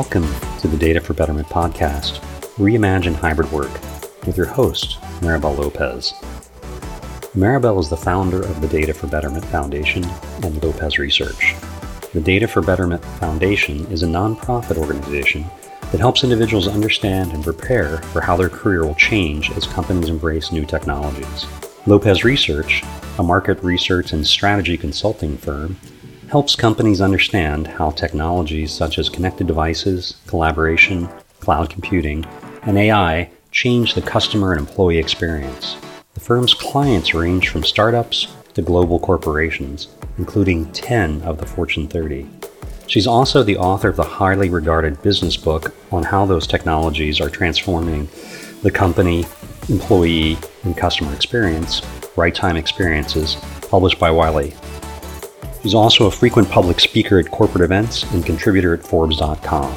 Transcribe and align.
Welcome 0.00 0.34
to 0.60 0.66
the 0.66 0.78
Data 0.78 0.98
for 0.98 1.12
Betterment 1.12 1.46
podcast, 1.48 2.20
Reimagine 2.56 3.14
Hybrid 3.14 3.52
Work, 3.52 3.70
with 4.24 4.34
your 4.34 4.46
host, 4.46 4.98
Maribel 5.20 5.58
Lopez. 5.58 6.14
Maribel 7.34 7.78
is 7.78 7.90
the 7.90 7.98
founder 7.98 8.40
of 8.40 8.62
the 8.62 8.68
Data 8.68 8.94
for 8.94 9.08
Betterment 9.08 9.44
Foundation 9.44 10.02
and 10.42 10.62
Lopez 10.62 10.98
Research. 10.98 11.54
The 12.14 12.20
Data 12.22 12.48
for 12.48 12.62
Betterment 12.62 13.04
Foundation 13.20 13.84
is 13.92 14.02
a 14.02 14.06
nonprofit 14.06 14.78
organization 14.78 15.44
that 15.92 16.00
helps 16.00 16.24
individuals 16.24 16.66
understand 16.66 17.32
and 17.32 17.44
prepare 17.44 17.98
for 17.98 18.22
how 18.22 18.38
their 18.38 18.48
career 18.48 18.86
will 18.86 18.94
change 18.94 19.50
as 19.50 19.66
companies 19.66 20.08
embrace 20.08 20.50
new 20.50 20.64
technologies. 20.64 21.44
Lopez 21.84 22.24
Research, 22.24 22.82
a 23.18 23.22
market 23.22 23.62
research 23.62 24.14
and 24.14 24.26
strategy 24.26 24.78
consulting 24.78 25.36
firm, 25.36 25.76
helps 26.30 26.54
companies 26.54 27.00
understand 27.00 27.66
how 27.66 27.90
technologies 27.90 28.70
such 28.70 29.00
as 29.00 29.08
connected 29.08 29.48
devices, 29.48 30.14
collaboration, 30.28 31.08
cloud 31.40 31.68
computing, 31.68 32.24
and 32.62 32.78
AI 32.78 33.28
change 33.50 33.94
the 33.94 34.02
customer 34.02 34.52
and 34.52 34.60
employee 34.60 34.98
experience. 34.98 35.76
The 36.14 36.20
firm's 36.20 36.54
clients 36.54 37.14
range 37.14 37.48
from 37.48 37.64
startups 37.64 38.28
to 38.54 38.62
global 38.62 39.00
corporations, 39.00 39.88
including 40.18 40.70
10 40.70 41.22
of 41.22 41.38
the 41.38 41.46
Fortune 41.46 41.88
30. 41.88 42.28
She's 42.86 43.08
also 43.08 43.42
the 43.42 43.56
author 43.56 43.88
of 43.88 43.96
the 43.96 44.04
highly 44.04 44.50
regarded 44.50 45.02
business 45.02 45.36
book 45.36 45.74
on 45.90 46.04
how 46.04 46.26
those 46.26 46.46
technologies 46.46 47.20
are 47.20 47.28
transforming 47.28 48.08
the 48.62 48.70
company, 48.70 49.26
employee, 49.68 50.38
and 50.62 50.76
customer 50.76 51.12
experience, 51.12 51.82
Right 52.14 52.34
Time 52.34 52.56
Experiences, 52.56 53.34
published 53.62 53.98
by 53.98 54.12
Wiley. 54.12 54.54
She's 55.62 55.74
also 55.74 56.06
a 56.06 56.10
frequent 56.10 56.48
public 56.48 56.80
speaker 56.80 57.18
at 57.18 57.30
corporate 57.30 57.62
events 57.62 58.04
and 58.12 58.24
contributor 58.24 58.72
at 58.72 58.82
Forbes.com. 58.82 59.72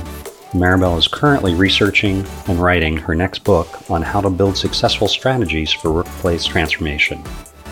Maribel 0.53 0.97
is 0.97 1.07
currently 1.07 1.55
researching 1.55 2.25
and 2.47 2.59
writing 2.59 2.95
her 2.95 3.15
next 3.15 3.39
book 3.43 3.89
on 3.89 4.01
how 4.01 4.21
to 4.21 4.29
build 4.29 4.55
successful 4.55 5.07
strategies 5.07 5.73
for 5.73 5.91
workplace 5.91 6.45
transformation. 6.45 7.23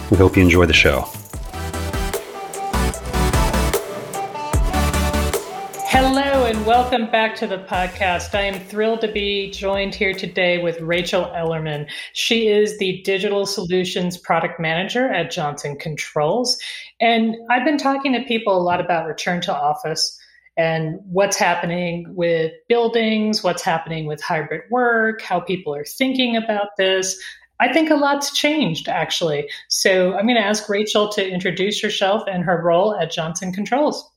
We 0.10 0.18
hope 0.18 0.36
you 0.36 0.44
enjoy 0.44 0.66
the 0.66 0.74
show. 0.74 1.08
Welcome 6.82 7.12
back 7.12 7.36
to 7.36 7.46
the 7.46 7.60
podcast. 7.60 8.34
I 8.34 8.42
am 8.42 8.60
thrilled 8.60 9.02
to 9.02 9.08
be 9.08 9.52
joined 9.52 9.94
here 9.94 10.16
today 10.16 10.58
with 10.58 10.82
Rachel 10.82 11.26
Ellerman. 11.26 11.88
She 12.14 12.48
is 12.48 12.80
the 12.80 13.04
Digital 13.04 13.46
Solutions 13.46 14.18
Product 14.18 14.60
Manager 14.60 15.08
at 15.08 15.30
Johnson 15.30 15.78
Controls. 15.78 16.58
And 17.00 17.36
I've 17.52 17.66
been 17.66 17.78
talking 17.78 18.14
to 18.14 18.24
people 18.24 18.58
a 18.58 18.64
lot 18.64 18.82
about 18.82 19.06
return 19.06 19.42
to 19.42 19.56
office 19.56 20.20
and 20.58 20.96
what's 21.06 21.38
happening 21.38 22.16
with 22.16 22.52
buildings, 22.68 23.44
what's 23.44 23.62
happening 23.62 24.08
with 24.08 24.20
hybrid 24.20 24.62
work, 24.72 25.22
how 25.22 25.40
people 25.40 25.76
are 25.76 25.86
thinking 25.86 26.36
about 26.36 26.70
this. 26.80 27.22
I 27.60 27.72
think 27.72 27.92
a 27.92 27.96
lot's 27.96 28.36
changed 28.36 28.88
actually. 28.88 29.48
So 29.70 30.16
I'm 30.16 30.26
going 30.26 30.36
to 30.36 30.44
ask 30.44 30.68
Rachel 30.68 31.10
to 31.10 31.30
introduce 31.30 31.80
herself 31.80 32.24
and 32.26 32.44
her 32.44 32.60
role 32.60 32.96
at 32.96 33.12
Johnson 33.12 33.54
Controls. 33.54 34.11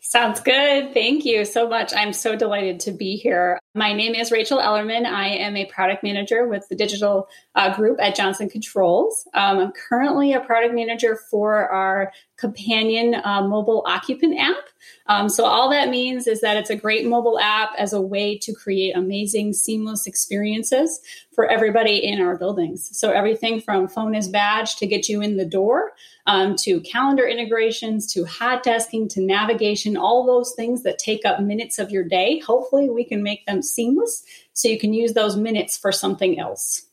Sounds 0.00 0.40
good. 0.40 0.94
Thank 0.94 1.24
you 1.24 1.44
so 1.44 1.68
much. 1.68 1.92
I'm 1.94 2.12
so 2.12 2.36
delighted 2.36 2.80
to 2.80 2.92
be 2.92 3.16
here. 3.16 3.58
My 3.74 3.92
name 3.92 4.14
is 4.14 4.30
Rachel 4.30 4.58
Ellerman. 4.58 5.04
I 5.04 5.28
am 5.28 5.56
a 5.56 5.66
product 5.66 6.02
manager 6.02 6.46
with 6.46 6.68
the 6.68 6.76
digital 6.76 7.28
uh, 7.54 7.74
group 7.74 7.98
at 8.00 8.14
Johnson 8.14 8.48
Controls. 8.48 9.26
Um, 9.34 9.58
I'm 9.58 9.72
currently 9.72 10.32
a 10.32 10.40
product 10.40 10.74
manager 10.74 11.18
for 11.30 11.68
our 11.68 12.12
companion 12.38 13.16
uh, 13.24 13.42
mobile 13.42 13.82
occupant 13.86 14.38
app. 14.38 14.68
Um, 15.06 15.28
so, 15.28 15.44
all 15.44 15.68
that 15.70 15.88
means 15.88 16.26
is 16.26 16.40
that 16.40 16.56
it's 16.56 16.70
a 16.70 16.76
great 16.76 17.04
mobile 17.04 17.38
app 17.38 17.70
as 17.76 17.92
a 17.92 18.00
way 18.00 18.38
to 18.38 18.54
create 18.54 18.96
amazing, 18.96 19.52
seamless 19.52 20.06
experiences 20.06 21.00
for 21.34 21.46
everybody 21.46 21.96
in 21.96 22.20
our 22.20 22.36
buildings. 22.36 22.96
So, 22.98 23.10
everything 23.10 23.60
from 23.60 23.88
phone 23.88 24.14
is 24.14 24.28
badge 24.28 24.76
to 24.76 24.86
get 24.86 25.08
you 25.08 25.20
in 25.20 25.36
the 25.36 25.44
door 25.44 25.92
um, 26.26 26.54
to 26.56 26.80
calendar 26.80 27.26
integrations 27.26 28.12
to 28.12 28.24
hot 28.24 28.64
desking 28.64 29.08
to 29.10 29.20
navigation, 29.20 29.96
all 29.96 30.24
those 30.24 30.54
things 30.54 30.84
that 30.84 30.98
take 30.98 31.24
up 31.24 31.40
minutes 31.40 31.78
of 31.78 31.90
your 31.90 32.04
day. 32.04 32.38
Hopefully, 32.38 32.88
we 32.88 33.04
can 33.04 33.22
make 33.22 33.44
them 33.46 33.62
seamless 33.62 34.22
so 34.52 34.68
you 34.68 34.78
can 34.78 34.92
use 34.92 35.12
those 35.12 35.36
minutes 35.36 35.76
for 35.76 35.90
something 35.90 36.38
else. 36.38 36.84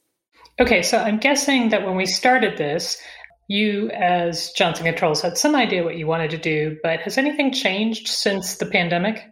Okay, 0.59 0.81
so 0.81 0.97
I'm 0.97 1.17
guessing 1.17 1.69
that 1.69 1.85
when 1.85 1.97
we 1.97 2.05
started 2.05 2.57
this, 2.57 2.97
you, 3.47 3.89
as 3.91 4.51
Johnson 4.51 4.85
Controls, 4.85 5.21
had 5.21 5.37
some 5.37 5.55
idea 5.55 5.83
what 5.83 5.97
you 5.97 6.07
wanted 6.07 6.31
to 6.31 6.37
do, 6.37 6.77
but 6.81 7.01
has 7.01 7.17
anything 7.17 7.51
changed 7.51 8.07
since 8.07 8.57
the 8.57 8.65
pandemic? 8.65 9.23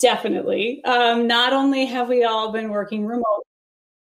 Definitely. 0.00 0.82
Um, 0.84 1.26
not 1.26 1.52
only 1.52 1.86
have 1.86 2.08
we 2.08 2.24
all 2.24 2.52
been 2.52 2.70
working 2.70 3.06
remote, 3.06 3.44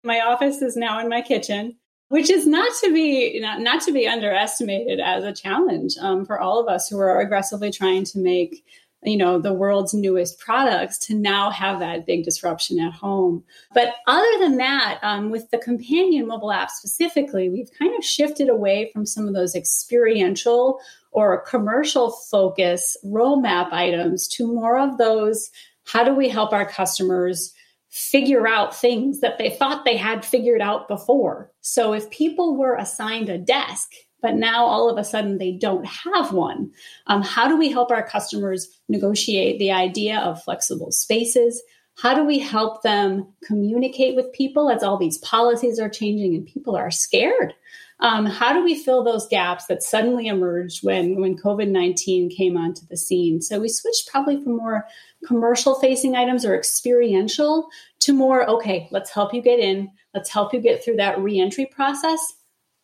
my 0.02 0.20
office 0.20 0.60
is 0.60 0.76
now 0.76 0.98
in 1.00 1.08
my 1.08 1.22
kitchen, 1.22 1.76
which 2.08 2.30
is 2.30 2.46
not 2.46 2.70
to 2.82 2.92
be 2.92 3.40
not, 3.40 3.60
not 3.60 3.82
to 3.82 3.92
be 3.92 4.06
underestimated 4.06 5.00
as 5.00 5.24
a 5.24 5.32
challenge 5.32 5.94
um, 6.00 6.24
for 6.24 6.40
all 6.40 6.60
of 6.60 6.68
us 6.68 6.88
who 6.88 6.98
are 6.98 7.20
aggressively 7.20 7.70
trying 7.70 8.04
to 8.04 8.18
make 8.18 8.64
you 9.04 9.16
know 9.16 9.38
the 9.38 9.52
world's 9.52 9.94
newest 9.94 10.38
products 10.38 10.98
to 10.98 11.14
now 11.14 11.50
have 11.50 11.80
that 11.80 12.06
big 12.06 12.24
disruption 12.24 12.80
at 12.80 12.92
home. 12.92 13.44
But 13.74 13.94
other 14.06 14.38
than 14.40 14.56
that 14.58 14.98
um, 15.02 15.30
with 15.30 15.50
the 15.50 15.58
companion 15.58 16.26
mobile 16.26 16.52
app 16.52 16.70
specifically 16.70 17.48
we've 17.48 17.70
kind 17.78 17.94
of 17.96 18.04
shifted 18.04 18.48
away 18.48 18.90
from 18.92 19.06
some 19.06 19.28
of 19.28 19.34
those 19.34 19.54
experiential 19.54 20.78
or 21.12 21.44
commercial 21.44 22.10
focus 22.10 22.96
roadmap 23.04 23.72
items 23.72 24.26
to 24.28 24.46
more 24.46 24.78
of 24.78 24.98
those 24.98 25.50
how 25.84 26.02
do 26.02 26.14
we 26.14 26.28
help 26.28 26.52
our 26.52 26.66
customers 26.66 27.52
figure 27.90 28.48
out 28.48 28.74
things 28.74 29.20
that 29.20 29.38
they 29.38 29.50
thought 29.50 29.84
they 29.84 29.96
had 29.96 30.24
figured 30.24 30.60
out 30.60 30.88
before? 30.88 31.52
So 31.60 31.92
if 31.92 32.10
people 32.10 32.56
were 32.56 32.74
assigned 32.74 33.28
a 33.28 33.38
desk 33.38 33.90
but 34.24 34.36
now 34.36 34.64
all 34.64 34.88
of 34.88 34.96
a 34.96 35.04
sudden 35.04 35.36
they 35.36 35.52
don't 35.52 35.84
have 35.84 36.32
one. 36.32 36.72
Um, 37.08 37.20
how 37.20 37.46
do 37.46 37.58
we 37.58 37.70
help 37.70 37.90
our 37.90 38.02
customers 38.02 38.80
negotiate 38.88 39.58
the 39.58 39.70
idea 39.70 40.18
of 40.20 40.42
flexible 40.42 40.90
spaces? 40.92 41.62
How 41.98 42.14
do 42.14 42.24
we 42.24 42.38
help 42.38 42.82
them 42.82 43.28
communicate 43.44 44.16
with 44.16 44.32
people 44.32 44.70
as 44.70 44.82
all 44.82 44.96
these 44.96 45.18
policies 45.18 45.78
are 45.78 45.90
changing 45.90 46.34
and 46.34 46.46
people 46.46 46.74
are 46.74 46.90
scared? 46.90 47.52
Um, 48.00 48.24
how 48.24 48.54
do 48.54 48.64
we 48.64 48.82
fill 48.82 49.04
those 49.04 49.28
gaps 49.28 49.66
that 49.66 49.82
suddenly 49.82 50.26
emerged 50.26 50.82
when, 50.82 51.20
when 51.20 51.36
COVID 51.36 51.68
19 51.68 52.30
came 52.30 52.56
onto 52.56 52.86
the 52.86 52.96
scene? 52.96 53.42
So 53.42 53.60
we 53.60 53.68
switched 53.68 54.08
probably 54.08 54.42
from 54.42 54.56
more 54.56 54.86
commercial 55.26 55.74
facing 55.74 56.16
items 56.16 56.46
or 56.46 56.56
experiential 56.56 57.68
to 58.00 58.14
more, 58.14 58.48
okay, 58.48 58.88
let's 58.90 59.10
help 59.10 59.34
you 59.34 59.42
get 59.42 59.60
in, 59.60 59.90
let's 60.14 60.30
help 60.30 60.54
you 60.54 60.60
get 60.60 60.82
through 60.82 60.96
that 60.96 61.20
reentry 61.20 61.66
process 61.66 62.32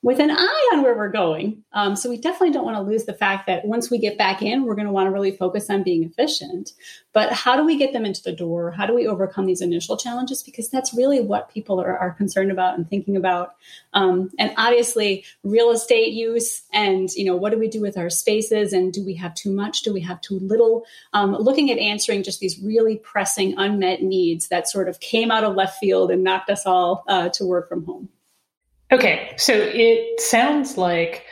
with 0.02 0.18
an 0.18 0.30
eye 0.30 0.70
on 0.72 0.82
where 0.82 0.96
we're 0.96 1.10
going. 1.10 1.62
Um, 1.72 1.94
so 1.94 2.08
we 2.08 2.16
definitely 2.16 2.52
don't 2.52 2.64
want 2.64 2.76
to 2.78 2.82
lose 2.82 3.04
the 3.04 3.12
fact 3.12 3.46
that 3.46 3.66
once 3.66 3.90
we 3.90 3.98
get 3.98 4.16
back 4.16 4.40
in, 4.40 4.64
we're 4.64 4.74
going 4.74 4.86
to 4.86 4.92
want 4.92 5.06
to 5.06 5.10
really 5.10 5.36
focus 5.36 5.68
on 5.68 5.82
being 5.82 6.04
efficient. 6.04 6.72
But 7.12 7.32
how 7.32 7.54
do 7.54 7.66
we 7.66 7.76
get 7.76 7.92
them 7.92 8.06
into 8.06 8.22
the 8.22 8.32
door? 8.32 8.70
How 8.70 8.86
do 8.86 8.94
we 8.94 9.06
overcome 9.06 9.44
these 9.44 9.60
initial 9.60 9.98
challenges? 9.98 10.42
Because 10.42 10.70
that's 10.70 10.94
really 10.94 11.20
what 11.20 11.50
people 11.50 11.80
are, 11.82 11.98
are 11.98 12.12
concerned 12.12 12.50
about 12.50 12.78
and 12.78 12.88
thinking 12.88 13.14
about. 13.14 13.56
Um, 13.92 14.30
and 14.38 14.54
obviously, 14.56 15.24
real 15.42 15.70
estate 15.70 16.14
use 16.14 16.62
and 16.72 17.10
you 17.12 17.26
know 17.26 17.36
what 17.36 17.50
do 17.50 17.58
we 17.58 17.68
do 17.68 17.82
with 17.82 17.98
our 17.98 18.08
spaces 18.08 18.72
and 18.72 18.92
do 18.92 19.04
we 19.04 19.14
have 19.14 19.34
too 19.34 19.52
much? 19.52 19.82
Do 19.82 19.92
we 19.92 20.00
have 20.00 20.20
too 20.22 20.38
little? 20.38 20.84
Um, 21.12 21.32
looking 21.34 21.70
at 21.70 21.78
answering 21.78 22.22
just 22.22 22.40
these 22.40 22.58
really 22.62 22.96
pressing 22.96 23.54
unmet 23.58 24.02
needs 24.02 24.48
that 24.48 24.68
sort 24.68 24.88
of 24.88 24.98
came 25.00 25.30
out 25.30 25.44
of 25.44 25.56
left 25.56 25.78
field 25.78 26.10
and 26.10 26.24
knocked 26.24 26.48
us 26.48 26.64
all 26.64 27.04
uh, 27.06 27.28
to 27.30 27.44
work 27.44 27.68
from 27.68 27.84
home. 27.84 28.08
Okay, 28.92 29.32
so 29.36 29.52
it 29.54 30.20
sounds 30.20 30.76
like 30.76 31.24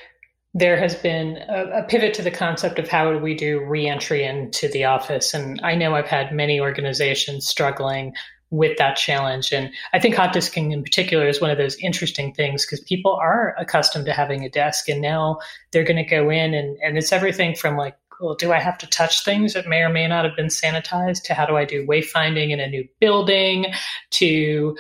there 0.55 0.79
has 0.79 0.95
been 0.95 1.39
a, 1.49 1.81
a, 1.81 1.83
pivot 1.83 2.15
to 2.15 2.23
the 2.23 2.31
concept 2.31 2.79
of 2.79 2.89
how 2.89 3.13
do 3.13 3.19
we 3.19 3.35
do 3.35 3.61
reentry 3.65 4.25
into 4.25 4.69
the 4.69 4.85
office. 4.85 5.35
And 5.35 5.61
I 5.63 5.75
know 5.75 5.95
I've 5.95 6.07
had 6.07 6.33
many 6.33 6.59
organizations 6.61 7.47
struggling 7.47 8.15
with 8.51 8.79
that 8.79 8.97
challenge. 8.97 9.53
And 9.53 9.71
I 9.93 9.99
think 9.99 10.15
hot 10.15 10.35
desking 10.35 10.73
in 10.73 10.83
particular 10.83 11.29
is 11.29 11.41
one 11.41 11.51
of 11.51 11.59
those 11.59 11.77
interesting 11.77 12.33
things 12.33 12.65
because 12.65 12.81
people 12.81 13.13
are 13.13 13.55
accustomed 13.59 14.07
to 14.07 14.13
having 14.13 14.45
a 14.45 14.49
desk 14.49 14.89
and 14.89 15.03
now 15.03 15.39
they're 15.71 15.85
going 15.85 16.03
to 16.03 16.05
go 16.05 16.31
in 16.31 16.55
and, 16.55 16.79
and 16.83 16.97
it's 16.97 17.13
everything 17.13 17.55
from 17.55 17.77
like, 17.77 17.97
well, 18.21 18.35
do 18.35 18.53
I 18.53 18.59
have 18.59 18.79
to 18.79 18.87
touch 18.87 19.25
things 19.25 19.55
that 19.55 19.69
may 19.69 19.81
or 19.83 19.91
may 19.91 20.09
not 20.09 20.25
have 20.25 20.35
been 20.35 20.47
sanitized 20.47 21.23
to 21.25 21.35
how 21.35 21.47
do 21.47 21.57
I 21.57 21.65
do 21.65 21.87
wayfinding 21.87 22.51
in 22.51 22.59
a 22.59 22.69
new 22.69 22.89
building 23.01 23.67
to 24.11 24.77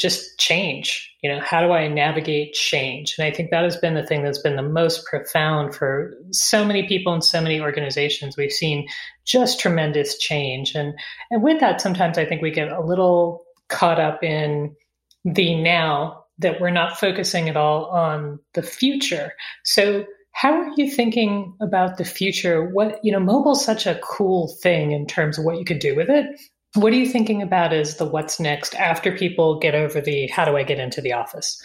just 0.00 0.38
change 0.38 1.16
you 1.26 1.34
know 1.34 1.40
how 1.40 1.60
do 1.60 1.72
i 1.72 1.88
navigate 1.88 2.52
change? 2.52 3.16
And 3.18 3.26
i 3.26 3.32
think 3.32 3.50
that 3.50 3.64
has 3.64 3.76
been 3.76 3.94
the 3.94 4.06
thing 4.06 4.22
that's 4.22 4.38
been 4.38 4.54
the 4.54 4.62
most 4.62 5.04
profound 5.06 5.74
for 5.74 6.14
so 6.30 6.64
many 6.64 6.86
people 6.86 7.12
and 7.12 7.24
so 7.24 7.40
many 7.40 7.60
organizations. 7.60 8.36
We've 8.36 8.52
seen 8.52 8.86
just 9.24 9.58
tremendous 9.58 10.18
change. 10.18 10.76
And 10.76 10.94
and 11.32 11.42
with 11.42 11.58
that 11.58 11.80
sometimes 11.80 12.16
i 12.16 12.24
think 12.24 12.42
we 12.42 12.52
get 12.52 12.70
a 12.70 12.80
little 12.80 13.44
caught 13.68 13.98
up 13.98 14.22
in 14.22 14.76
the 15.24 15.56
now 15.56 16.24
that 16.38 16.60
we're 16.60 16.70
not 16.70 16.96
focusing 16.96 17.48
at 17.48 17.56
all 17.56 17.86
on 17.86 18.38
the 18.54 18.62
future. 18.62 19.32
So 19.64 20.04
how 20.30 20.52
are 20.52 20.70
you 20.76 20.88
thinking 20.88 21.56
about 21.60 21.96
the 21.96 22.04
future? 22.04 22.68
What 22.68 23.00
you 23.02 23.10
know 23.10 23.18
mobile's 23.18 23.64
such 23.64 23.84
a 23.86 23.98
cool 24.00 24.54
thing 24.62 24.92
in 24.92 25.06
terms 25.06 25.38
of 25.38 25.44
what 25.44 25.58
you 25.58 25.64
could 25.64 25.80
do 25.80 25.96
with 25.96 26.08
it 26.08 26.26
What 26.76 26.92
are 26.92 26.96
you 26.96 27.06
thinking 27.06 27.42
about 27.42 27.72
as 27.72 27.96
the 27.96 28.04
what's 28.04 28.38
next 28.38 28.74
after 28.74 29.10
people 29.10 29.58
get 29.58 29.74
over 29.74 30.00
the 30.00 30.26
how 30.28 30.44
do 30.44 30.56
I 30.56 30.62
get 30.62 30.78
into 30.78 31.00
the 31.00 31.12
office? 31.12 31.60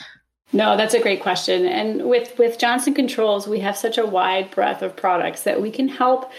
No, 0.54 0.76
that's 0.76 0.94
a 0.94 1.02
great 1.02 1.22
question. 1.22 1.66
And 1.66 2.10
with 2.10 2.38
with 2.38 2.58
Johnson 2.58 2.94
Controls, 2.94 3.48
we 3.48 3.60
have 3.60 3.78
such 3.78 3.98
a 3.98 4.06
wide 4.06 4.52
breadth 4.52 4.82
of 4.82 4.96
products 4.96 5.44
that 5.44 5.62
we 5.62 5.72
can 5.72 5.88
help 5.88 6.32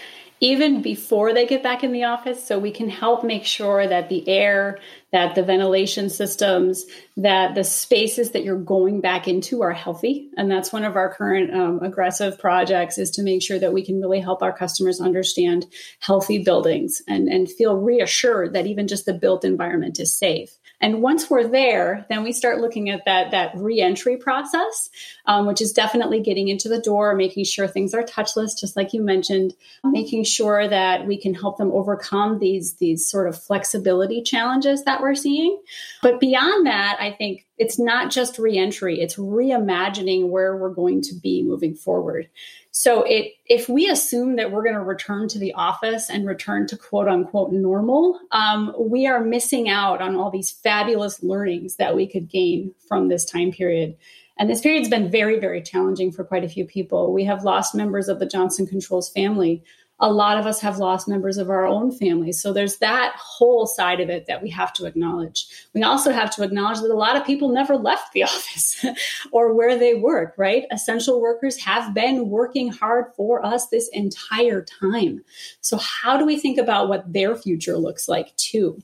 even 0.43 0.81
before 0.81 1.33
they 1.33 1.45
get 1.45 1.63
back 1.63 1.85
in 1.85 1.93
the 1.93 2.03
office. 2.03 2.45
So 2.45 2.59
we 2.59 2.71
can 2.71 2.89
help 2.89 3.23
make 3.23 3.45
sure 3.45 3.87
that 3.87 4.09
the 4.09 4.27
air, 4.27 4.77
that 5.13 5.35
the 5.35 5.41
ventilation 5.41 6.09
systems, 6.09 6.83
that 7.15 7.55
the 7.55 7.63
spaces 7.63 8.31
that 8.31 8.43
you're 8.43 8.57
going 8.57 8.99
back 8.99 9.25
into 9.25 9.61
are 9.61 9.71
healthy. 9.71 10.29
And 10.35 10.51
that's 10.51 10.73
one 10.73 10.83
of 10.83 10.97
our 10.97 11.13
current 11.13 11.53
um, 11.53 11.79
aggressive 11.81 12.37
projects 12.39 12.97
is 12.97 13.09
to 13.11 13.23
make 13.23 13.41
sure 13.41 13.57
that 13.57 13.71
we 13.71 13.85
can 13.85 14.01
really 14.01 14.19
help 14.19 14.43
our 14.43 14.51
customers 14.51 14.99
understand 14.99 15.65
healthy 16.01 16.43
buildings 16.43 17.01
and, 17.07 17.29
and 17.29 17.49
feel 17.49 17.77
reassured 17.77 18.51
that 18.51 18.67
even 18.67 18.89
just 18.89 19.05
the 19.05 19.13
built 19.13 19.45
environment 19.45 19.97
is 19.97 20.13
safe. 20.13 20.57
And 20.81 21.01
once 21.01 21.29
we're 21.29 21.47
there, 21.47 22.05
then 22.09 22.23
we 22.23 22.33
start 22.33 22.59
looking 22.59 22.89
at 22.89 23.05
that 23.05 23.31
that 23.31 23.55
reentry 23.55 24.17
process, 24.17 24.89
um, 25.25 25.45
which 25.45 25.61
is 25.61 25.71
definitely 25.71 26.19
getting 26.19 26.49
into 26.49 26.67
the 26.67 26.81
door, 26.81 27.15
making 27.15 27.45
sure 27.45 27.67
things 27.67 27.93
are 27.93 28.03
touchless, 28.03 28.57
just 28.59 28.75
like 28.75 28.93
you 28.93 29.01
mentioned, 29.01 29.53
making 29.83 30.23
sure 30.23 30.67
that 30.67 31.07
we 31.07 31.17
can 31.17 31.33
help 31.33 31.57
them 31.57 31.71
overcome 31.71 32.39
these 32.39 32.75
these 32.75 33.05
sort 33.09 33.27
of 33.27 33.41
flexibility 33.41 34.21
challenges 34.21 34.83
that 34.83 35.01
we're 35.01 35.15
seeing. 35.15 35.61
But 36.01 36.19
beyond 36.19 36.67
that, 36.67 36.97
I 36.99 37.11
think 37.11 37.45
it's 37.57 37.79
not 37.79 38.11
just 38.11 38.37
reentry; 38.37 38.99
it's 38.99 39.15
reimagining 39.15 40.29
where 40.29 40.57
we're 40.57 40.73
going 40.73 41.01
to 41.03 41.15
be 41.15 41.43
moving 41.43 41.75
forward. 41.75 42.29
So 42.75 43.03
it, 43.03 43.33
if 43.45 43.69
we 43.69 43.87
assume 43.87 44.37
that 44.37 44.51
we're 44.51 44.63
going 44.63 44.73
to 44.73 44.81
return 44.81 45.27
to 45.29 45.39
the 45.39 45.53
office 45.53 46.09
and 46.09 46.27
return 46.27 46.65
to 46.67 46.77
quote 46.77 47.07
unquote 47.07 47.51
normal, 47.51 48.19
um, 48.31 48.73
we 48.79 49.05
are 49.05 49.23
missing 49.23 49.69
out 49.69 50.01
on 50.01 50.15
all 50.15 50.31
these 50.31 50.49
fabulous 50.49 51.21
learnings 51.21 51.75
that 51.75 51.95
we 51.95 52.07
could 52.07 52.27
gain 52.27 52.73
from 52.87 53.09
this 53.09 53.25
time 53.25 53.51
period. 53.51 53.95
And 54.43 54.49
this 54.49 54.59
period's 54.59 54.89
been 54.89 55.09
very, 55.09 55.39
very 55.39 55.61
challenging 55.61 56.11
for 56.11 56.25
quite 56.25 56.43
a 56.43 56.49
few 56.49 56.65
people. 56.65 57.13
We 57.13 57.23
have 57.23 57.45
lost 57.45 57.73
members 57.73 58.09
of 58.09 58.19
the 58.19 58.25
Johnson 58.25 58.67
Controls 58.67 59.09
family 59.09 59.63
a 59.99 60.11
lot 60.11 60.37
of 60.37 60.45
us 60.45 60.59
have 60.59 60.79
lost 60.79 61.07
members 61.07 61.37
of 61.37 61.49
our 61.49 61.65
own 61.65 61.89
families. 61.89 62.41
So 62.41 62.51
there's 62.51 62.77
that 62.79 63.15
whole 63.17 63.65
side 63.65 64.01
of 64.01 64.09
it 64.09 64.25
that 64.27 64.41
we 64.41 64.49
have 64.49 64.73
to 64.73 64.85
acknowledge. 64.85 65.47
We 65.73 65.83
also 65.83 66.11
have 66.11 66.29
to 66.35 66.43
acknowledge 66.43 66.79
that 66.79 66.91
a 66.91 66.93
lot 66.93 67.15
of 67.15 67.25
people 67.25 67.49
never 67.49 67.77
left 67.77 68.11
the 68.11 68.23
office 68.23 68.83
or 69.31 69.53
where 69.53 69.77
they 69.77 69.93
work, 69.93 70.33
right? 70.37 70.65
Essential 70.71 71.21
workers 71.21 71.57
have 71.63 71.93
been 71.93 72.29
working 72.29 72.69
hard 72.69 73.05
for 73.15 73.45
us 73.45 73.67
this 73.67 73.87
entire 73.93 74.63
time. 74.63 75.23
So, 75.61 75.77
how 75.77 76.17
do 76.17 76.25
we 76.25 76.37
think 76.37 76.57
about 76.57 76.89
what 76.89 77.11
their 77.11 77.35
future 77.35 77.77
looks 77.77 78.09
like 78.09 78.35
too? 78.35 78.81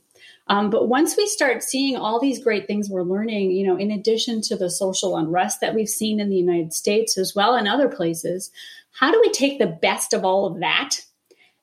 Um, 0.50 0.72
but 0.72 0.90
once 0.90 1.16
we 1.16 1.28
start 1.28 1.64
seeing 1.64 1.96
all 1.96 2.20
these 2.20 2.44
great 2.44 2.66
things 2.66 2.90
we're 2.90 3.04
learning, 3.04 3.52
you 3.52 3.66
know, 3.66 3.78
in 3.78 3.92
addition 3.92 4.42
to 4.42 4.58
the 4.58 4.70
social 4.70 5.16
unrest 5.16 5.62
that 5.62 5.76
we've 5.76 5.88
seen 5.88 6.20
in 6.20 6.30
the 6.30 6.36
United 6.36 6.74
States 6.74 7.18
as 7.18 7.36
well 7.36 7.54
and 7.54 7.68
other 7.68 7.88
places, 7.88 8.52
how 8.92 9.12
do 9.12 9.22
we 9.22 9.32
take 9.32 9.60
the 9.60 9.68
best 9.68 10.12
of 10.14 10.26
all 10.26 10.48
of 10.48 10.60
that 10.60 11.02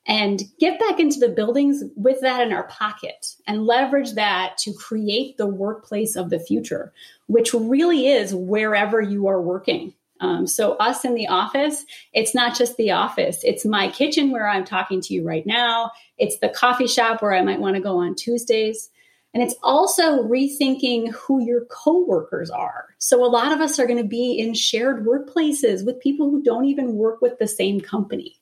and 0.07 0.43
get 0.57 0.79
back 0.79 1.01
into 1.01 1.19
the 1.19 1.27
buildings 1.27 1.83
with 1.97 2.21
that 2.21 2.41
in 2.41 2.53
our 2.53 2.63
pocket 2.63 3.35
and 3.45 3.65
leverage 3.65 4.13
that 4.13 4.57
to 4.59 4.73
create 4.73 5.37
the 5.37 5.47
workplace 5.47 6.15
of 6.15 6.29
the 6.29 6.39
future, 6.39 6.93
which 7.27 7.53
really 7.53 8.07
is 8.07 8.33
wherever 8.33 9.01
you 9.01 9.27
are 9.27 9.41
working. 9.41 9.93
Um, 10.19 10.47
so, 10.47 10.73
us 10.73 11.05
in 11.05 11.13
the 11.13 11.27
office, 11.27 11.85
it's 12.13 12.33
not 12.33 12.57
just 12.57 12.77
the 12.77 12.91
office, 12.91 13.43
it's 13.43 13.65
my 13.65 13.89
kitchen 13.89 14.31
where 14.31 14.47
I'm 14.47 14.65
talking 14.65 15.01
to 15.01 15.13
you 15.13 15.23
right 15.25 15.45
now, 15.45 15.91
it's 16.17 16.39
the 16.39 16.49
coffee 16.49 16.87
shop 16.87 17.21
where 17.21 17.33
I 17.33 17.43
might 17.43 17.59
want 17.59 17.75
to 17.75 17.81
go 17.81 17.97
on 17.97 18.15
Tuesdays. 18.15 18.89
And 19.33 19.43
it's 19.43 19.55
also 19.61 20.23
rethinking 20.23 21.11
who 21.11 21.43
your 21.43 21.65
coworkers 21.65 22.49
are. 22.49 22.85
So 22.97 23.23
a 23.23 23.29
lot 23.29 23.51
of 23.51 23.61
us 23.61 23.77
are 23.77 23.85
going 23.85 24.01
to 24.01 24.07
be 24.07 24.39
in 24.39 24.55
shared 24.55 25.05
workplaces 25.05 25.85
with 25.85 25.99
people 25.99 26.31
who 26.31 26.41
don't 26.41 26.65
even 26.65 26.95
work 26.95 27.21
with 27.21 27.37
the 27.37 27.47
same 27.47 27.79
company. 27.79 28.39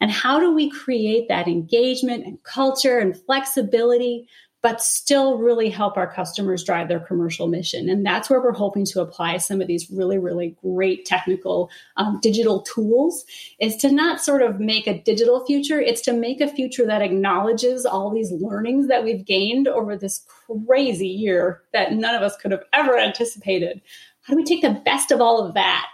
And 0.00 0.10
how 0.10 0.40
do 0.40 0.52
we 0.52 0.68
create 0.68 1.28
that 1.28 1.46
engagement 1.46 2.26
and 2.26 2.42
culture 2.42 2.98
and 2.98 3.16
flexibility, 3.16 4.26
but 4.62 4.80
still 4.80 5.38
really 5.38 5.68
help 5.68 5.96
our 5.96 6.12
customers 6.12 6.64
drive 6.64 6.88
their 6.88 7.00
commercial 7.00 7.48
mission? 7.48 7.88
And 7.88 8.06
that's 8.06 8.30
where 8.30 8.40
we're 8.40 8.52
hoping 8.52 8.84
to 8.86 9.00
apply 9.00 9.38
some 9.38 9.60
of 9.60 9.66
these 9.66 9.90
really, 9.90 10.18
really 10.18 10.56
great 10.62 11.04
technical 11.04 11.70
um, 11.96 12.20
digital 12.22 12.62
tools 12.62 13.24
is 13.58 13.76
to 13.76 13.90
not 13.90 14.20
sort 14.20 14.42
of 14.42 14.60
make 14.60 14.86
a 14.86 15.02
digital 15.02 15.44
future, 15.44 15.80
it's 15.80 16.00
to 16.02 16.12
make 16.12 16.40
a 16.40 16.48
future 16.48 16.86
that 16.86 17.02
acknowledges 17.02 17.84
all 17.84 18.10
these 18.10 18.32
learnings 18.32 18.88
that 18.88 19.04
we've 19.04 19.24
gained 19.24 19.66
over 19.66 19.96
this 19.96 20.24
crazy 20.66 21.08
year 21.08 21.62
that 21.72 21.92
none 21.92 22.14
of 22.14 22.22
us 22.22 22.36
could 22.36 22.52
have 22.52 22.64
ever 22.72 22.96
anticipated. 22.98 23.80
How 24.22 24.34
do 24.34 24.36
we 24.36 24.44
take 24.44 24.62
the 24.62 24.80
best 24.84 25.10
of 25.10 25.20
all 25.20 25.44
of 25.44 25.54
that 25.54 25.88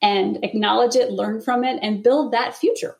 and 0.00 0.42
acknowledge 0.44 0.94
it, 0.94 1.10
learn 1.10 1.40
from 1.40 1.64
it, 1.64 1.78
and 1.82 2.02
build 2.02 2.32
that 2.32 2.54
future? 2.54 2.96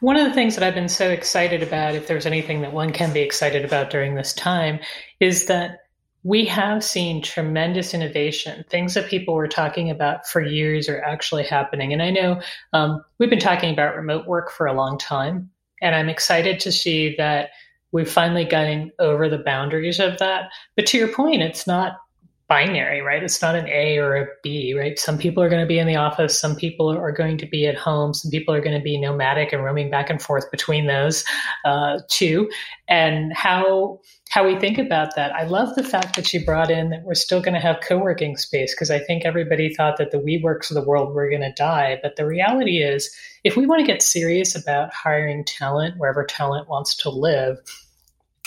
One 0.00 0.16
of 0.16 0.26
the 0.26 0.34
things 0.34 0.54
that 0.54 0.64
I've 0.64 0.74
been 0.74 0.88
so 0.88 1.08
excited 1.08 1.62
about, 1.62 1.94
if 1.94 2.06
there's 2.06 2.26
anything 2.26 2.60
that 2.60 2.72
one 2.72 2.92
can 2.92 3.12
be 3.12 3.20
excited 3.20 3.64
about 3.64 3.90
during 3.90 4.14
this 4.14 4.34
time, 4.34 4.78
is 5.20 5.46
that 5.46 5.78
we 6.22 6.44
have 6.46 6.84
seen 6.84 7.22
tremendous 7.22 7.94
innovation. 7.94 8.64
Things 8.68 8.94
that 8.94 9.08
people 9.08 9.34
were 9.34 9.48
talking 9.48 9.90
about 9.90 10.26
for 10.26 10.42
years 10.42 10.88
are 10.88 11.00
actually 11.02 11.44
happening. 11.44 11.92
And 11.92 12.02
I 12.02 12.10
know 12.10 12.42
um, 12.72 13.02
we've 13.18 13.30
been 13.30 13.38
talking 13.38 13.72
about 13.72 13.96
remote 13.96 14.26
work 14.26 14.50
for 14.50 14.66
a 14.66 14.74
long 14.74 14.98
time. 14.98 15.50
And 15.80 15.94
I'm 15.94 16.08
excited 16.08 16.60
to 16.60 16.72
see 16.72 17.14
that 17.16 17.50
we're 17.92 18.04
finally 18.04 18.44
getting 18.44 18.90
over 18.98 19.28
the 19.28 19.38
boundaries 19.38 20.00
of 20.00 20.18
that. 20.18 20.50
But 20.74 20.86
to 20.86 20.98
your 20.98 21.08
point, 21.08 21.42
it's 21.42 21.66
not 21.66 21.98
binary, 22.48 23.00
right? 23.00 23.24
It's 23.24 23.42
not 23.42 23.56
an 23.56 23.66
A 23.68 23.98
or 23.98 24.16
a 24.16 24.26
B, 24.42 24.72
right? 24.78 24.98
Some 24.98 25.18
people 25.18 25.42
are 25.42 25.48
going 25.48 25.62
to 25.62 25.66
be 25.66 25.80
in 25.80 25.86
the 25.86 25.96
office, 25.96 26.38
some 26.38 26.54
people 26.54 26.90
are 26.90 27.10
going 27.10 27.38
to 27.38 27.46
be 27.46 27.66
at 27.66 27.76
home, 27.76 28.14
some 28.14 28.30
people 28.30 28.54
are 28.54 28.60
going 28.60 28.76
to 28.76 28.82
be 28.82 29.00
nomadic 29.00 29.52
and 29.52 29.64
roaming 29.64 29.90
back 29.90 30.10
and 30.10 30.22
forth 30.22 30.48
between 30.50 30.86
those 30.86 31.24
uh, 31.64 31.98
two. 32.08 32.48
And 32.88 33.32
how 33.34 34.00
how 34.30 34.44
we 34.46 34.58
think 34.58 34.76
about 34.76 35.14
that. 35.14 35.32
I 35.34 35.44
love 35.44 35.74
the 35.76 35.84
fact 35.84 36.16
that 36.16 36.26
she 36.26 36.44
brought 36.44 36.70
in 36.70 36.90
that 36.90 37.04
we're 37.04 37.14
still 37.14 37.40
going 37.40 37.54
to 37.54 37.60
have 37.60 37.78
co-working 37.80 38.36
space 38.36 38.74
because 38.74 38.90
I 38.90 38.98
think 38.98 39.24
everybody 39.24 39.72
thought 39.72 39.98
that 39.98 40.10
the 40.10 40.18
WeWorks 40.18 40.68
of 40.68 40.74
the 40.74 40.82
world 40.82 41.14
were 41.14 41.30
going 41.30 41.42
to 41.42 41.52
die, 41.52 41.98
but 42.02 42.16
the 42.16 42.26
reality 42.26 42.82
is, 42.82 43.14
if 43.44 43.56
we 43.56 43.66
want 43.66 43.80
to 43.80 43.86
get 43.86 44.02
serious 44.02 44.56
about 44.56 44.92
hiring 44.92 45.44
talent 45.44 45.98
wherever 45.98 46.24
talent 46.24 46.68
wants 46.68 46.96
to 46.96 47.10
live, 47.10 47.58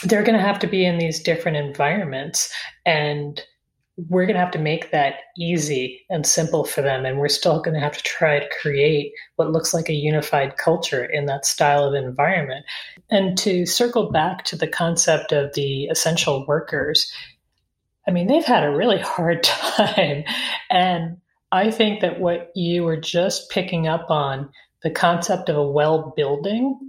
they're 0.03 0.23
going 0.23 0.37
to 0.37 0.45
have 0.45 0.59
to 0.59 0.67
be 0.67 0.85
in 0.85 0.97
these 0.97 1.21
different 1.21 1.57
environments 1.57 2.53
and 2.85 3.41
we're 4.07 4.25
going 4.25 4.35
to 4.35 4.39
have 4.39 4.51
to 4.51 4.59
make 4.59 4.91
that 4.91 5.15
easy 5.37 6.05
and 6.09 6.25
simple 6.25 6.63
for 6.63 6.81
them. 6.81 7.05
And 7.05 7.19
we're 7.19 7.27
still 7.27 7.61
going 7.61 7.73
to 7.73 7.81
have 7.81 7.97
to 7.97 8.03
try 8.03 8.39
to 8.39 8.49
create 8.61 9.11
what 9.35 9.51
looks 9.51 9.73
like 9.73 9.89
a 9.89 9.93
unified 9.93 10.57
culture 10.57 11.03
in 11.03 11.25
that 11.25 11.45
style 11.45 11.83
of 11.83 11.95
environment. 11.95 12.65
And 13.09 13.37
to 13.39 13.65
circle 13.65 14.11
back 14.11 14.45
to 14.45 14.55
the 14.55 14.67
concept 14.67 15.31
of 15.31 15.53
the 15.53 15.85
essential 15.85 16.45
workers, 16.47 17.11
I 18.07 18.11
mean, 18.11 18.27
they've 18.27 18.45
had 18.45 18.63
a 18.63 18.75
really 18.75 18.99
hard 18.99 19.43
time. 19.43 20.23
And 20.69 21.17
I 21.51 21.71
think 21.71 22.01
that 22.01 22.19
what 22.19 22.51
you 22.55 22.83
were 22.83 22.99
just 22.99 23.49
picking 23.49 23.87
up 23.87 24.09
on, 24.09 24.49
the 24.81 24.91
concept 24.91 25.49
of 25.49 25.57
a 25.57 25.67
well 25.67 26.13
building, 26.15 26.79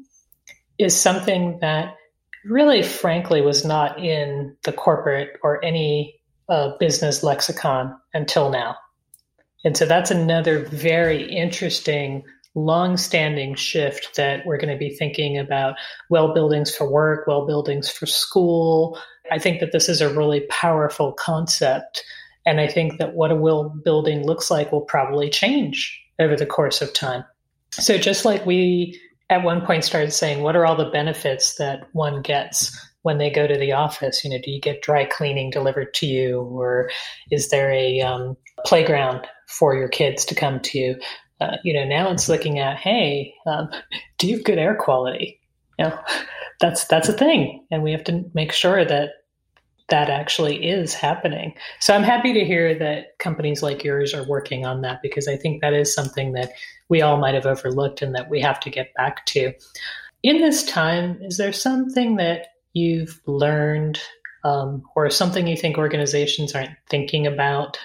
is 0.79 0.99
something 0.99 1.59
that 1.61 1.97
really, 2.45 2.83
frankly, 2.83 3.41
was 3.41 3.65
not 3.65 3.99
in 3.99 4.57
the 4.63 4.73
corporate 4.73 5.31
or 5.43 5.65
any 5.65 6.20
business 6.79 7.23
lexicon 7.23 7.97
until 8.13 8.51
now. 8.51 8.77
And 9.65 9.77
so 9.77 9.87
that's 9.87 10.11
another 10.11 10.65
very 10.65 11.31
interesting, 11.31 12.25
long-standing 12.55 13.55
shift 13.55 14.17
that 14.17 14.47
we're 14.47 14.57
going 14.57 14.73
to 14.73 14.79
be 14.79 14.95
thinking 14.95 15.39
about 15.39 15.75
well 16.09 16.33
buildings 16.35 16.75
for 16.75 16.91
work, 16.91 17.27
well 17.27 17.47
buildings 17.47 17.91
for 17.91 18.07
school. 18.07 18.99
I 19.31 19.39
think 19.39 19.61
that 19.61 19.73
this 19.73 19.89
is 19.89 20.01
a 20.01 20.13
really 20.13 20.41
powerful 20.49 21.13
concept. 21.13 22.03
And 22.47 22.59
I 22.61 22.67
think 22.67 22.99
that 22.99 23.15
what 23.15 23.31
a 23.31 23.37
well 23.37 23.69
building 23.85 24.27
looks 24.27 24.51
like 24.51 24.73
will 24.73 24.81
probably 24.81 25.29
change 25.29 26.01
over 26.19 26.37
the 26.37 26.47
course 26.47 26.81
of 26.83 26.93
time. 26.93 27.25
So 27.73 27.99
just 27.99 28.25
like 28.25 28.45
we 28.47 29.01
at 29.29 29.45
one 29.45 29.65
point 29.65 29.85
started 29.85 30.13
saying, 30.13 30.43
what 30.43 30.57
are 30.57 30.67
all 30.67 30.77
the 30.77 30.91
benefits 30.91 31.57
that 31.57 31.87
one 31.93 32.23
gets? 32.23 32.77
When 33.03 33.19
they 33.19 33.31
go 33.31 33.47
to 33.47 33.59
the 33.59 33.73
office? 33.73 34.25
You 34.25 34.31
know, 34.31 34.39
do 34.43 34.51
you 34.51 34.61
get 34.61 34.83
dry 34.83 35.05
cleaning 35.05 35.51
delivered 35.51 35.95
to 35.95 36.07
you, 36.07 36.41
or 36.41 36.91
is 37.31 37.49
there 37.49 37.73
a 37.73 38.01
um, 38.01 38.37
playground 38.65 39.27
for 39.47 39.75
your 39.75 39.89
kids 39.89 40.25
to 40.27 40.35
come 40.35 40.61
to? 40.61 40.95
Uh, 41.41 41.57
you 41.65 41.73
know, 41.73 41.85
now 41.85 42.11
it's 42.11 42.29
looking 42.29 42.59
at, 42.59 42.77
hey, 42.77 43.35
um, 43.47 43.71
do 44.19 44.29
you 44.29 44.37
have 44.37 44.45
good 44.45 44.59
air 44.59 44.75
quality? 44.75 45.41
You 45.79 45.87
know, 45.87 45.99
that's 46.61 46.85
that's 46.85 47.09
a 47.09 47.15
thing, 47.15 47.67
and 47.71 47.83
we 47.83 47.93
have 47.93 48.05
to 48.05 48.25
make 48.35 48.53
sure 48.53 48.85
that 48.85 49.11
that 49.91 50.09
actually 50.09 50.65
is 50.65 50.95
happening. 50.95 51.53
So 51.81 51.95
I'm 51.95 52.03
happy 52.03 52.33
to 52.33 52.45
hear 52.45 52.79
that 52.79 53.19
companies 53.19 53.63
like 53.63 53.85
yours 53.85 54.15
are 54.15 54.27
working 54.27 54.65
on 54.65 54.83
that 54.83 55.03
because 55.03 55.29
I 55.29 55.37
think 55.37 55.61
that 55.61 55.75
is 55.75 55.93
something 55.93 56.33
that 56.33 56.53
we 56.89 57.03
all 57.03 57.19
might 57.19 57.35
have 57.35 57.47
overlooked 57.47 58.01
and 58.01 58.15
that 58.15 58.31
we 58.31 58.41
have 58.41 58.61
to 58.61 58.71
get 58.71 58.95
back 58.95 59.27
to. 59.27 59.53
In 60.23 60.39
this 60.39 60.65
time, 60.65 61.19
is 61.23 61.37
there 61.37 61.53
something 61.53 62.17
that 62.17 62.49
you've 62.73 63.21
learned 63.27 64.01
um, 64.45 64.83
or 64.97 65.11
something 65.11 65.47
you 65.47 65.57
think 65.57 65.79
organizations 65.79 66.55
aren't 66.55 66.77
thinking 66.89 67.27
about? 67.27 67.79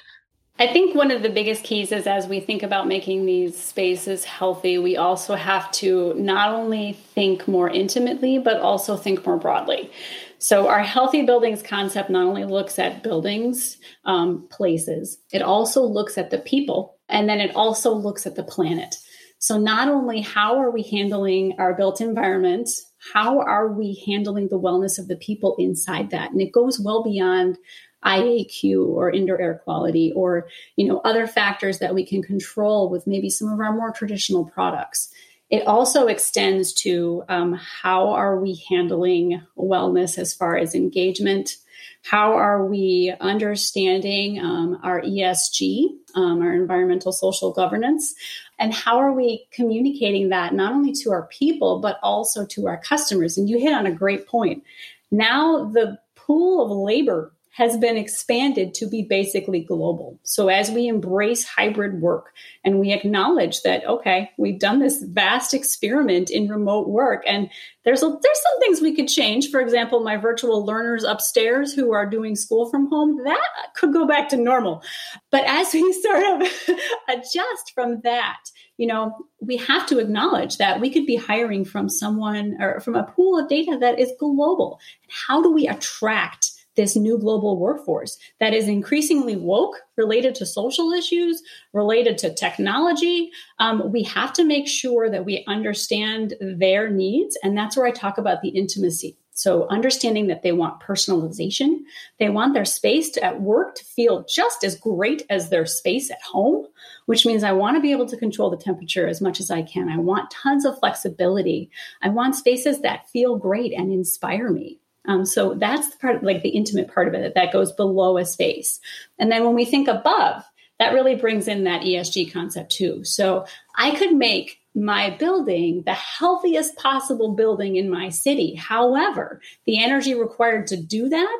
I 0.58 0.68
think 0.68 0.96
one 0.96 1.12
of 1.12 1.22
the 1.22 1.30
biggest 1.30 1.66
keys 1.66 1.92
is 1.92 2.08
as 2.08 2.28
we 2.28 2.40
think 2.40 2.64
about 2.64 2.88
making 2.88 3.26
these 3.26 3.62
spaces 3.62 4.24
healthy, 4.24 4.78
we 4.78 4.96
also 4.96 5.36
have 5.36 5.70
to 5.74 6.14
not 6.14 6.54
only 6.54 6.94
think 6.94 7.46
more 7.46 7.70
intimately, 7.70 8.40
but 8.40 8.62
also 8.62 8.96
think 8.96 9.26
more 9.26 9.36
broadly. 9.36 9.92
So, 10.38 10.70
our 10.70 10.82
healthy 10.82 11.26
buildings 11.26 11.62
concept 11.62 12.10
not 12.10 12.26
only 12.26 12.46
looks 12.46 12.80
at 12.80 13.04
buildings, 13.04 13.78
um, 14.06 14.48
places, 14.50 15.18
it 15.34 15.42
also 15.42 15.82
looks 15.82 16.18
at 16.18 16.30
the 16.30 16.38
people, 16.38 16.98
and 17.10 17.28
then 17.28 17.42
it 17.42 17.54
also 17.54 17.94
looks 17.94 18.26
at 18.26 18.36
the 18.36 18.44
planet. 18.44 18.96
So, 19.40 19.58
not 19.58 19.90
only 19.90 20.22
how 20.22 20.58
are 20.58 20.72
we 20.72 20.84
handling 20.84 21.56
our 21.58 21.74
built 21.74 22.00
environment, 22.00 22.70
how 23.14 23.40
are 23.40 23.68
we 23.68 24.02
handling 24.06 24.48
the 24.48 24.60
wellness 24.60 24.98
of 24.98 25.08
the 25.08 25.16
people 25.16 25.56
inside 25.60 26.12
that? 26.12 26.32
And 26.32 26.42
it 26.42 26.52
goes 26.52 26.80
well 26.80 27.04
beyond 27.04 27.58
IAQ 28.06 28.88
or 28.88 29.12
indoor 29.12 29.42
air 29.42 29.62
quality 29.64 30.12
or 30.16 30.48
you 30.76 30.88
know 30.88 31.02
other 31.04 31.26
factors 31.28 31.80
that 31.80 31.96
we 31.96 32.06
can 32.06 32.22
control 32.22 32.90
with 32.90 33.08
maybe 33.08 33.30
some 33.30 33.52
of 33.52 33.60
our 33.60 33.74
more 33.74 33.92
traditional 33.92 34.46
products. 34.46 35.10
It 35.50 35.68
also 35.68 36.08
extends 36.08 36.74
to 36.74 37.24
um, 37.30 37.54
how 37.54 38.10
are 38.10 38.40
we 38.40 38.64
handling 38.70 39.42
wellness 39.58 40.18
as 40.18 40.34
far 40.34 40.58
as 40.58 40.74
engagement? 40.74 41.58
How 42.04 42.34
are 42.34 42.66
we 42.66 43.14
understanding 43.20 44.40
um, 44.40 44.80
our 44.84 45.02
ESG, 45.02 45.88
um, 46.16 46.42
our 46.42 46.54
environmental 46.54 47.12
social 47.12 47.52
governance? 47.52 48.14
And 48.60 48.74
how 48.74 48.98
are 48.98 49.12
we 49.12 49.48
communicating 49.52 50.30
that 50.30 50.54
not 50.54 50.74
only 50.74 50.94
to 50.94 51.12
our 51.12 51.28
people, 51.28 51.80
but 51.80 52.00
also 52.02 52.46
to 52.46 52.68
our 52.68 52.78
customers? 52.78 53.38
And 53.38 53.50
you 53.50 53.60
hit 53.60 53.74
on 53.74 53.86
a 53.86 53.92
great 53.92 54.28
point. 54.28 54.64
Now, 55.12 55.66
the 55.66 55.98
pool 56.16 56.64
of 56.64 56.72
labor 56.72 57.34
has 57.56 57.78
been 57.78 57.96
expanded 57.96 58.74
to 58.74 58.86
be 58.86 59.02
basically 59.02 59.62
global. 59.62 60.20
So 60.24 60.50
as 60.50 60.70
we 60.72 60.90
embrace 60.90 61.46
hybrid 61.46 62.02
work 62.02 62.34
and 62.66 62.82
we 62.82 62.92
acknowledge 62.92 63.62
that 63.62 63.88
okay, 63.88 64.30
we've 64.38 64.60
done 64.60 64.80
this 64.80 65.02
vast 65.02 65.54
experiment 65.54 66.30
in 66.30 66.50
remote 66.50 66.90
work 66.90 67.24
and 67.26 67.50
there's 67.86 68.04
a, 68.04 68.08
there's 68.08 68.42
some 68.42 68.60
things 68.60 68.82
we 68.82 68.94
could 68.94 69.08
change. 69.08 69.52
For 69.52 69.62
example, 69.62 70.02
my 70.04 70.18
virtual 70.18 70.66
learners 70.66 71.06
upstairs 71.06 71.74
who 71.74 71.94
are 71.94 72.06
doing 72.06 72.36
school 72.36 72.70
from 72.70 72.90
home, 72.90 73.24
that 73.24 73.48
could 73.76 73.94
go 73.94 74.06
back 74.06 74.28
to 74.30 74.38
normal. 74.38 74.84
But 75.32 75.46
as 75.46 75.72
we 75.74 75.94
sort 75.94 76.42
of 76.42 76.48
adjust 77.08 77.72
from 77.74 78.02
that, 78.02 78.40
you 78.76 78.88
know, 78.88 79.16
we 79.40 79.56
have 79.56 79.88
to 79.88 80.00
acknowledge 80.00 80.58
that 80.58 80.82
we 80.82 80.90
could 80.90 81.06
be 81.06 81.16
hiring 81.16 81.64
from 81.64 81.88
someone 81.88 82.58
or 82.60 82.82
from 82.82 82.96
a 82.96 83.04
pool 83.04 83.40
of 83.40 83.48
data 83.48 83.78
that 83.80 83.98
is 83.98 84.12
global. 84.20 84.78
How 85.08 85.42
do 85.42 85.54
we 85.54 85.70
attract 85.70 86.52
this 86.76 86.96
new 86.96 87.18
global 87.18 87.58
workforce 87.58 88.18
that 88.40 88.54
is 88.54 88.68
increasingly 88.68 89.36
woke, 89.36 89.76
related 89.98 90.36
to 90.36 90.46
social 90.46 90.92
issues, 90.92 91.42
related 91.74 92.18
to 92.20 92.34
technology. 92.34 93.32
Um, 93.60 93.92
we 93.92 94.04
have 94.04 94.34
to 94.34 94.44
make 94.44 94.68
sure 94.68 95.10
that 95.10 95.26
we 95.26 95.44
understand 95.48 96.36
their 96.42 96.90
needs. 96.90 97.38
And 97.44 97.58
that's 97.58 97.78
where 97.78 97.88
I 97.88 97.92
talk 97.92 98.18
about 98.18 98.42
the 98.42 98.50
intimacy. 98.50 99.18
So, 99.38 99.68
understanding 99.68 100.28
that 100.28 100.44
they 100.44 100.54
want 100.54 100.80
personalization, 100.80 101.80
they 102.20 102.30
want 102.30 102.54
their 102.54 102.64
space 102.64 103.10
to, 103.12 103.24
at 103.24 103.42
work 103.42 103.76
to 103.76 103.84
feel 103.84 104.24
just 104.24 104.64
as 104.64 104.80
great 104.80 105.24
as 105.30 105.50
their 105.50 105.66
space 105.66 106.10
at 106.10 106.22
home, 106.22 106.66
which 107.06 107.26
means 107.26 107.44
I 107.44 107.52
want 107.52 107.76
to 107.76 107.82
be 107.82 107.92
able 107.92 108.06
to 108.06 108.16
control 108.16 108.50
the 108.50 108.56
temperature 108.56 109.06
as 109.06 109.20
much 109.20 109.42
as 109.42 109.52
I 109.52 109.62
can. 109.62 109.90
I 109.90 109.98
want 109.98 110.32
tons 110.32 110.64
of 110.64 110.80
flexibility. 110.80 111.70
I 112.02 112.10
want 112.10 112.36
spaces 112.36 112.80
that 112.82 113.10
feel 113.10 113.36
great 113.36 113.74
and 113.74 113.92
inspire 113.92 114.52
me. 114.52 114.80
Um, 115.08 115.26
so 115.26 115.54
that's 115.56 115.90
the 115.90 115.98
part, 115.98 116.24
like 116.24 116.42
the 116.42 116.50
intimate 116.50 116.94
part 116.94 117.08
of 117.08 117.14
it 117.14 117.34
that 117.36 117.54
goes 117.54 117.72
below 117.72 118.18
a 118.18 118.26
space. 118.26 118.80
And 119.20 119.32
then 119.32 119.44
when 119.44 119.56
we 119.56 119.66
think 119.66 119.88
above, 119.88 120.44
that 120.80 120.94
really 120.94 121.16
brings 121.16 121.48
in 121.48 121.64
that 121.64 121.84
ESG 121.84 122.34
concept 122.34 122.72
too. 122.72 123.04
So 123.04 123.46
I 123.78 123.96
could 123.96 124.14
make 124.14 124.60
my 124.76 125.10
building 125.10 125.84
the 125.86 125.94
healthiest 125.94 126.76
possible 126.76 127.34
building 127.34 127.78
in 127.78 127.90
my 127.90 128.10
city. 128.10 128.56
However, 128.56 129.42
the 129.66 129.82
energy 129.82 130.14
required 130.14 130.68
to 130.68 130.78
do 130.78 131.08
that 131.08 131.40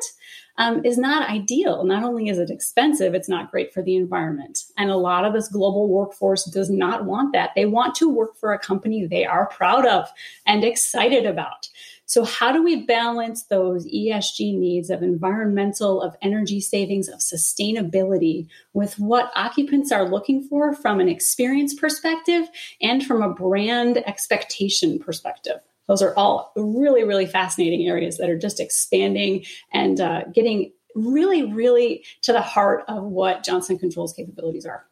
um, 0.58 0.84
is 0.84 0.96
not 0.96 1.28
ideal. 1.28 1.84
Not 1.84 2.02
only 2.02 2.28
is 2.28 2.38
it 2.38 2.50
expensive, 2.50 3.14
it's 3.14 3.28
not 3.28 3.50
great 3.50 3.74
for 3.74 3.82
the 3.82 3.96
environment. 3.96 4.60
And 4.78 4.90
a 4.90 4.96
lot 4.96 5.26
of 5.26 5.34
this 5.34 5.48
global 5.48 5.88
workforce 5.88 6.44
does 6.44 6.70
not 6.70 7.04
want 7.04 7.34
that. 7.34 7.50
They 7.54 7.66
want 7.66 7.94
to 7.96 8.08
work 8.08 8.38
for 8.38 8.54
a 8.54 8.58
company 8.58 9.06
they 9.06 9.26
are 9.26 9.46
proud 9.46 9.84
of 9.84 10.08
and 10.46 10.64
excited 10.64 11.26
about. 11.26 11.68
So, 12.08 12.24
how 12.24 12.52
do 12.52 12.62
we 12.62 12.84
balance 12.84 13.44
those 13.44 13.84
ESG 13.86 14.56
needs 14.56 14.90
of 14.90 15.02
environmental, 15.02 16.00
of 16.00 16.16
energy 16.22 16.60
savings, 16.60 17.08
of 17.08 17.18
sustainability 17.18 18.46
with 18.72 18.96
what 18.98 19.32
occupants 19.34 19.90
are 19.90 20.08
looking 20.08 20.44
for 20.44 20.72
from 20.72 21.00
an 21.00 21.08
experience 21.08 21.74
perspective 21.74 22.48
and 22.80 23.04
from 23.04 23.22
a 23.22 23.34
brand 23.34 23.98
expectation 24.06 25.00
perspective? 25.00 25.56
Those 25.88 26.00
are 26.00 26.14
all 26.16 26.52
really, 26.56 27.02
really 27.02 27.26
fascinating 27.26 27.88
areas 27.88 28.18
that 28.18 28.30
are 28.30 28.38
just 28.38 28.60
expanding 28.60 29.44
and 29.72 30.00
uh, 30.00 30.22
getting 30.32 30.72
really, 30.94 31.52
really 31.52 32.04
to 32.22 32.32
the 32.32 32.40
heart 32.40 32.84
of 32.88 33.02
what 33.02 33.44
Johnson 33.44 33.78
Controls 33.78 34.12
capabilities 34.12 34.64
are. 34.64 34.86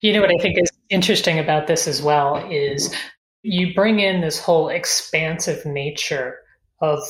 You 0.00 0.12
know 0.12 0.20
what 0.20 0.30
I 0.30 0.42
think 0.42 0.58
is 0.58 0.70
interesting 0.90 1.38
about 1.38 1.68
this 1.68 1.86
as 1.86 2.02
well 2.02 2.36
is 2.50 2.92
you 3.42 3.74
bring 3.74 4.00
in 4.00 4.20
this 4.20 4.38
whole 4.38 4.68
expansive 4.68 5.64
nature 5.66 6.38
of 6.80 7.00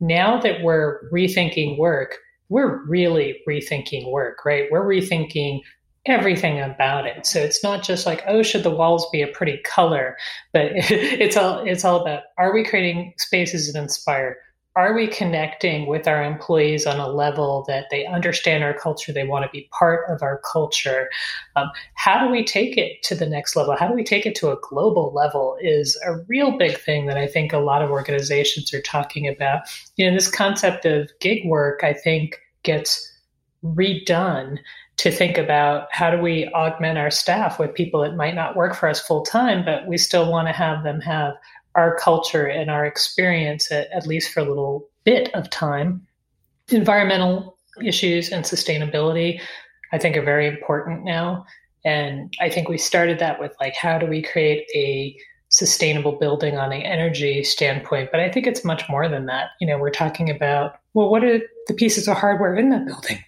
now 0.00 0.40
that 0.40 0.62
we're 0.62 1.08
rethinking 1.12 1.78
work, 1.78 2.16
we're 2.48 2.84
really 2.86 3.40
rethinking 3.48 4.10
work, 4.10 4.44
right? 4.44 4.66
We're 4.70 4.86
rethinking 4.86 5.60
everything 6.06 6.60
about 6.60 7.06
it. 7.06 7.26
So 7.26 7.40
it's 7.40 7.62
not 7.62 7.82
just 7.82 8.06
like, 8.06 8.22
oh, 8.26 8.42
should 8.42 8.62
the 8.62 8.70
walls 8.70 9.06
be 9.12 9.22
a 9.22 9.28
pretty 9.28 9.58
color, 9.64 10.16
but 10.52 10.66
it's 10.74 11.36
all 11.36 11.60
it's 11.66 11.84
all 11.84 12.00
about 12.00 12.22
are 12.38 12.52
we 12.54 12.64
creating 12.64 13.14
spaces 13.18 13.72
that 13.72 13.80
inspire? 13.80 14.38
Are 14.76 14.94
we 14.94 15.08
connecting 15.08 15.86
with 15.86 16.06
our 16.06 16.22
employees 16.22 16.86
on 16.86 17.00
a 17.00 17.08
level 17.08 17.64
that 17.66 17.86
they 17.90 18.06
understand 18.06 18.62
our 18.62 18.72
culture 18.72 19.12
they 19.12 19.26
want 19.26 19.44
to 19.44 19.50
be 19.50 19.68
part 19.72 20.08
of 20.08 20.22
our 20.22 20.40
culture? 20.50 21.10
Um, 21.56 21.70
how 21.94 22.24
do 22.24 22.30
we 22.30 22.44
take 22.44 22.78
it 22.78 23.02
to 23.04 23.14
the 23.16 23.26
next 23.26 23.56
level? 23.56 23.74
How 23.76 23.88
do 23.88 23.94
we 23.94 24.04
take 24.04 24.26
it 24.26 24.36
to 24.36 24.50
a 24.50 24.58
global 24.62 25.12
level 25.12 25.56
is 25.60 26.00
a 26.06 26.18
real 26.28 26.56
big 26.56 26.78
thing 26.78 27.06
that 27.06 27.16
i 27.16 27.26
think 27.26 27.52
a 27.52 27.58
lot 27.58 27.82
of 27.82 27.90
organizations 27.90 28.72
are 28.72 28.82
talking 28.82 29.26
about. 29.26 29.62
You 29.96 30.08
know 30.08 30.14
this 30.14 30.30
concept 30.30 30.84
of 30.84 31.10
gig 31.20 31.46
work 31.46 31.80
i 31.82 31.92
think 31.92 32.38
gets 32.62 33.06
redone 33.64 34.58
to 34.96 35.10
think 35.10 35.38
about 35.38 35.88
how 35.92 36.10
do 36.10 36.20
we 36.20 36.46
augment 36.48 36.98
our 36.98 37.10
staff 37.10 37.58
with 37.58 37.74
people 37.74 38.02
that 38.02 38.16
might 38.16 38.34
not 38.34 38.56
work 38.56 38.74
for 38.74 38.88
us 38.88 39.00
full 39.00 39.22
time 39.24 39.64
but 39.64 39.86
we 39.86 39.98
still 39.98 40.30
want 40.30 40.46
to 40.48 40.52
have 40.52 40.82
them 40.82 41.00
have 41.00 41.34
our 41.74 41.96
culture 41.96 42.46
and 42.46 42.70
our 42.70 42.84
experience, 42.84 43.70
at, 43.70 43.88
at 43.92 44.06
least 44.06 44.32
for 44.32 44.40
a 44.40 44.48
little 44.48 44.88
bit 45.04 45.32
of 45.34 45.48
time. 45.50 46.06
Environmental 46.68 47.56
issues 47.82 48.30
and 48.30 48.44
sustainability, 48.44 49.40
I 49.92 49.98
think, 49.98 50.16
are 50.16 50.22
very 50.22 50.46
important 50.46 51.04
now. 51.04 51.46
And 51.84 52.32
I 52.40 52.50
think 52.50 52.68
we 52.68 52.78
started 52.78 53.18
that 53.20 53.40
with 53.40 53.54
like, 53.60 53.74
how 53.74 53.98
do 53.98 54.06
we 54.06 54.22
create 54.22 54.66
a 54.74 55.16
sustainable 55.48 56.12
building 56.12 56.58
on 56.58 56.72
an 56.72 56.82
energy 56.82 57.42
standpoint? 57.42 58.10
But 58.10 58.20
I 58.20 58.30
think 58.30 58.46
it's 58.46 58.64
much 58.64 58.84
more 58.88 59.08
than 59.08 59.26
that. 59.26 59.50
You 59.60 59.66
know, 59.66 59.78
we're 59.78 59.90
talking 59.90 60.30
about, 60.30 60.76
well, 60.94 61.10
what 61.10 61.24
are 61.24 61.40
the 61.66 61.74
pieces 61.74 62.06
of 62.06 62.16
hardware 62.16 62.54
in 62.54 62.70
that 62.70 62.86
building? 62.86 63.24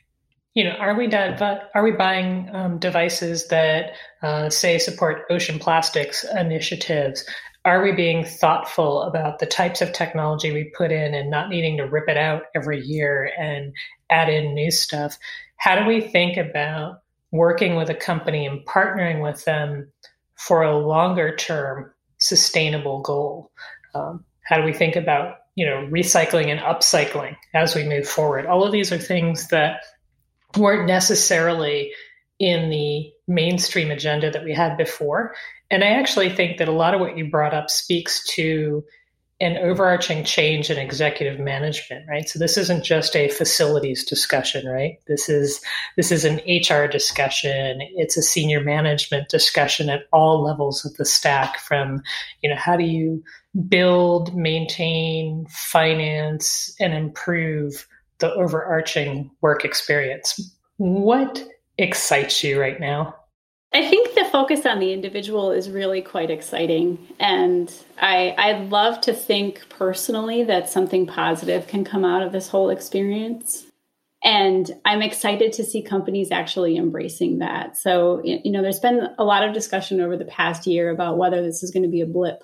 You 0.55 0.65
know, 0.65 0.73
are 0.73 0.95
we 0.95 1.11
are 1.15 1.83
we 1.83 1.93
buying 1.93 2.51
um, 2.53 2.79
devices 2.79 3.49
that 3.49 3.93
uh, 4.23 4.51
say 4.51 4.79
support 4.79 5.23
ocean 5.31 5.59
plastics 5.59 6.27
initiatives? 6.37 7.25
Are 7.65 7.83
we 7.83 7.93
being 7.93 8.25
thoughtful 8.25 9.03
about 9.03 9.39
the 9.39 9.47
types 9.47 9.81
of 9.81 9.93
technology 9.93 10.53
we 10.53 10.73
put 10.77 10.91
in 10.91 11.15
and 11.15 11.31
not 11.31 11.49
needing 11.49 11.77
to 11.77 11.87
rip 11.87 12.09
it 12.09 12.17
out 12.17 12.43
every 12.55 12.81
year 12.81 13.31
and 13.39 13.73
add 14.11 14.29
in 14.29 14.55
new 14.55 14.71
stuff? 14.71 15.17
How 15.57 15.79
do 15.79 15.87
we 15.87 16.01
think 16.01 16.37
about 16.37 17.03
working 17.31 17.77
with 17.77 17.89
a 17.89 17.95
company 17.95 18.47
and 18.47 18.67
partnering 18.67 19.23
with 19.23 19.45
them 19.45 19.91
for 20.35 20.63
a 20.63 20.77
longer 20.77 21.37
term 21.37 21.93
sustainable 22.19 23.01
goal? 23.01 23.53
Um, 23.95 24.25
how 24.45 24.57
do 24.57 24.65
we 24.65 24.73
think 24.73 24.97
about 24.97 25.37
you 25.55 25.65
know 25.65 25.87
recycling 25.91 26.47
and 26.47 26.61
upcycling 26.61 27.37
as 27.55 27.77
we 27.77 27.85
move 27.85 28.09
forward? 28.09 28.47
All 28.47 28.65
of 28.65 28.73
these 28.73 28.91
are 28.91 28.99
things 28.99 29.49
that 29.49 29.83
weren't 30.57 30.89
necessarily 30.89 31.93
in 32.41 32.71
the 32.71 33.13
mainstream 33.29 33.93
agenda 33.93 34.33
that 34.33 34.43
we 34.43 34.53
had 34.53 34.77
before 34.77 35.33
and 35.73 35.83
I 35.83 35.89
actually 35.89 36.29
think 36.29 36.59
that 36.59 36.69
a 36.69 36.73
lot 36.73 36.93
of 36.95 37.01
what 37.01 37.17
you 37.17 37.31
brought 37.31 37.55
up 37.55 37.71
speaks 37.71 38.25
to 38.35 38.85
an 39.41 39.57
overarching 39.57 40.23
change 40.23 40.71
in 40.71 40.79
executive 40.79 41.41
management, 41.41 42.05
right? 42.09 42.29
So 42.29 42.39
this 42.39 42.57
isn't 42.57 42.85
just 42.85 43.17
a 43.17 43.29
facilities 43.29 44.05
discussion, 44.05 44.69
right? 44.69 44.99
This 45.09 45.31
is 45.31 45.61
this 45.97 46.13
is 46.13 46.25
an 46.27 46.41
HR 46.47 46.87
discussion. 46.87 47.81
It's 47.97 48.19
a 48.19 48.23
senior 48.23 48.61
management 48.61 49.31
discussion 49.31 49.89
at 49.89 50.03
all 50.13 50.43
levels 50.43 50.85
of 50.85 50.95
the 50.95 51.07
stack 51.07 51.59
from, 51.59 52.03
you 52.43 52.51
know, 52.51 52.57
how 52.57 52.77
do 52.77 52.85
you 52.85 53.25
build, 53.67 54.37
maintain, 54.37 55.47
finance, 55.49 56.77
and 56.79 56.93
improve 56.93 57.89
the 58.19 58.33
overarching 58.35 59.31
work 59.41 59.65
experience. 59.65 60.39
What 60.77 61.43
excites 61.79 62.45
you 62.45 62.61
right 62.61 62.79
now? 62.79 63.17
I 63.75 63.89
think 63.89 64.12
focus 64.33 64.65
on 64.65 64.81
the 64.81 64.93
individual 64.95 65.53
is 65.53 65.71
really 65.71 66.01
quite 66.01 66.31
exciting. 66.31 66.99
And 67.21 67.73
I, 68.01 68.35
I'd 68.39 68.71
love 68.71 69.01
to 69.03 69.13
think 69.13 69.69
personally 69.69 70.43
that 70.45 70.71
something 70.71 71.07
positive 71.07 71.67
can 71.67 71.85
come 71.85 72.05
out 72.05 72.23
of 72.23 72.33
this 72.33 72.49
whole 72.49 72.71
experience. 72.71 73.67
And 74.25 74.71
I'm 74.87 75.03
excited 75.03 75.53
to 75.55 75.65
see 75.65 75.83
companies 75.83 76.31
actually 76.31 76.77
embracing 76.77 77.41
that. 77.41 77.77
So, 77.77 78.23
you 78.25 78.51
know, 78.51 78.63
there's 78.63 78.81
been 78.81 79.09
a 79.19 79.25
lot 79.25 79.47
of 79.47 79.53
discussion 79.53 80.01
over 80.01 80.17
the 80.17 80.25
past 80.25 80.67
year 80.67 80.91
about 80.91 81.19
whether 81.19 81.43
this 81.43 81.63
is 81.63 81.71
going 81.71 81.83
to 81.83 81.89
be 81.89 82.01
a 82.01 82.07
blip 82.07 82.43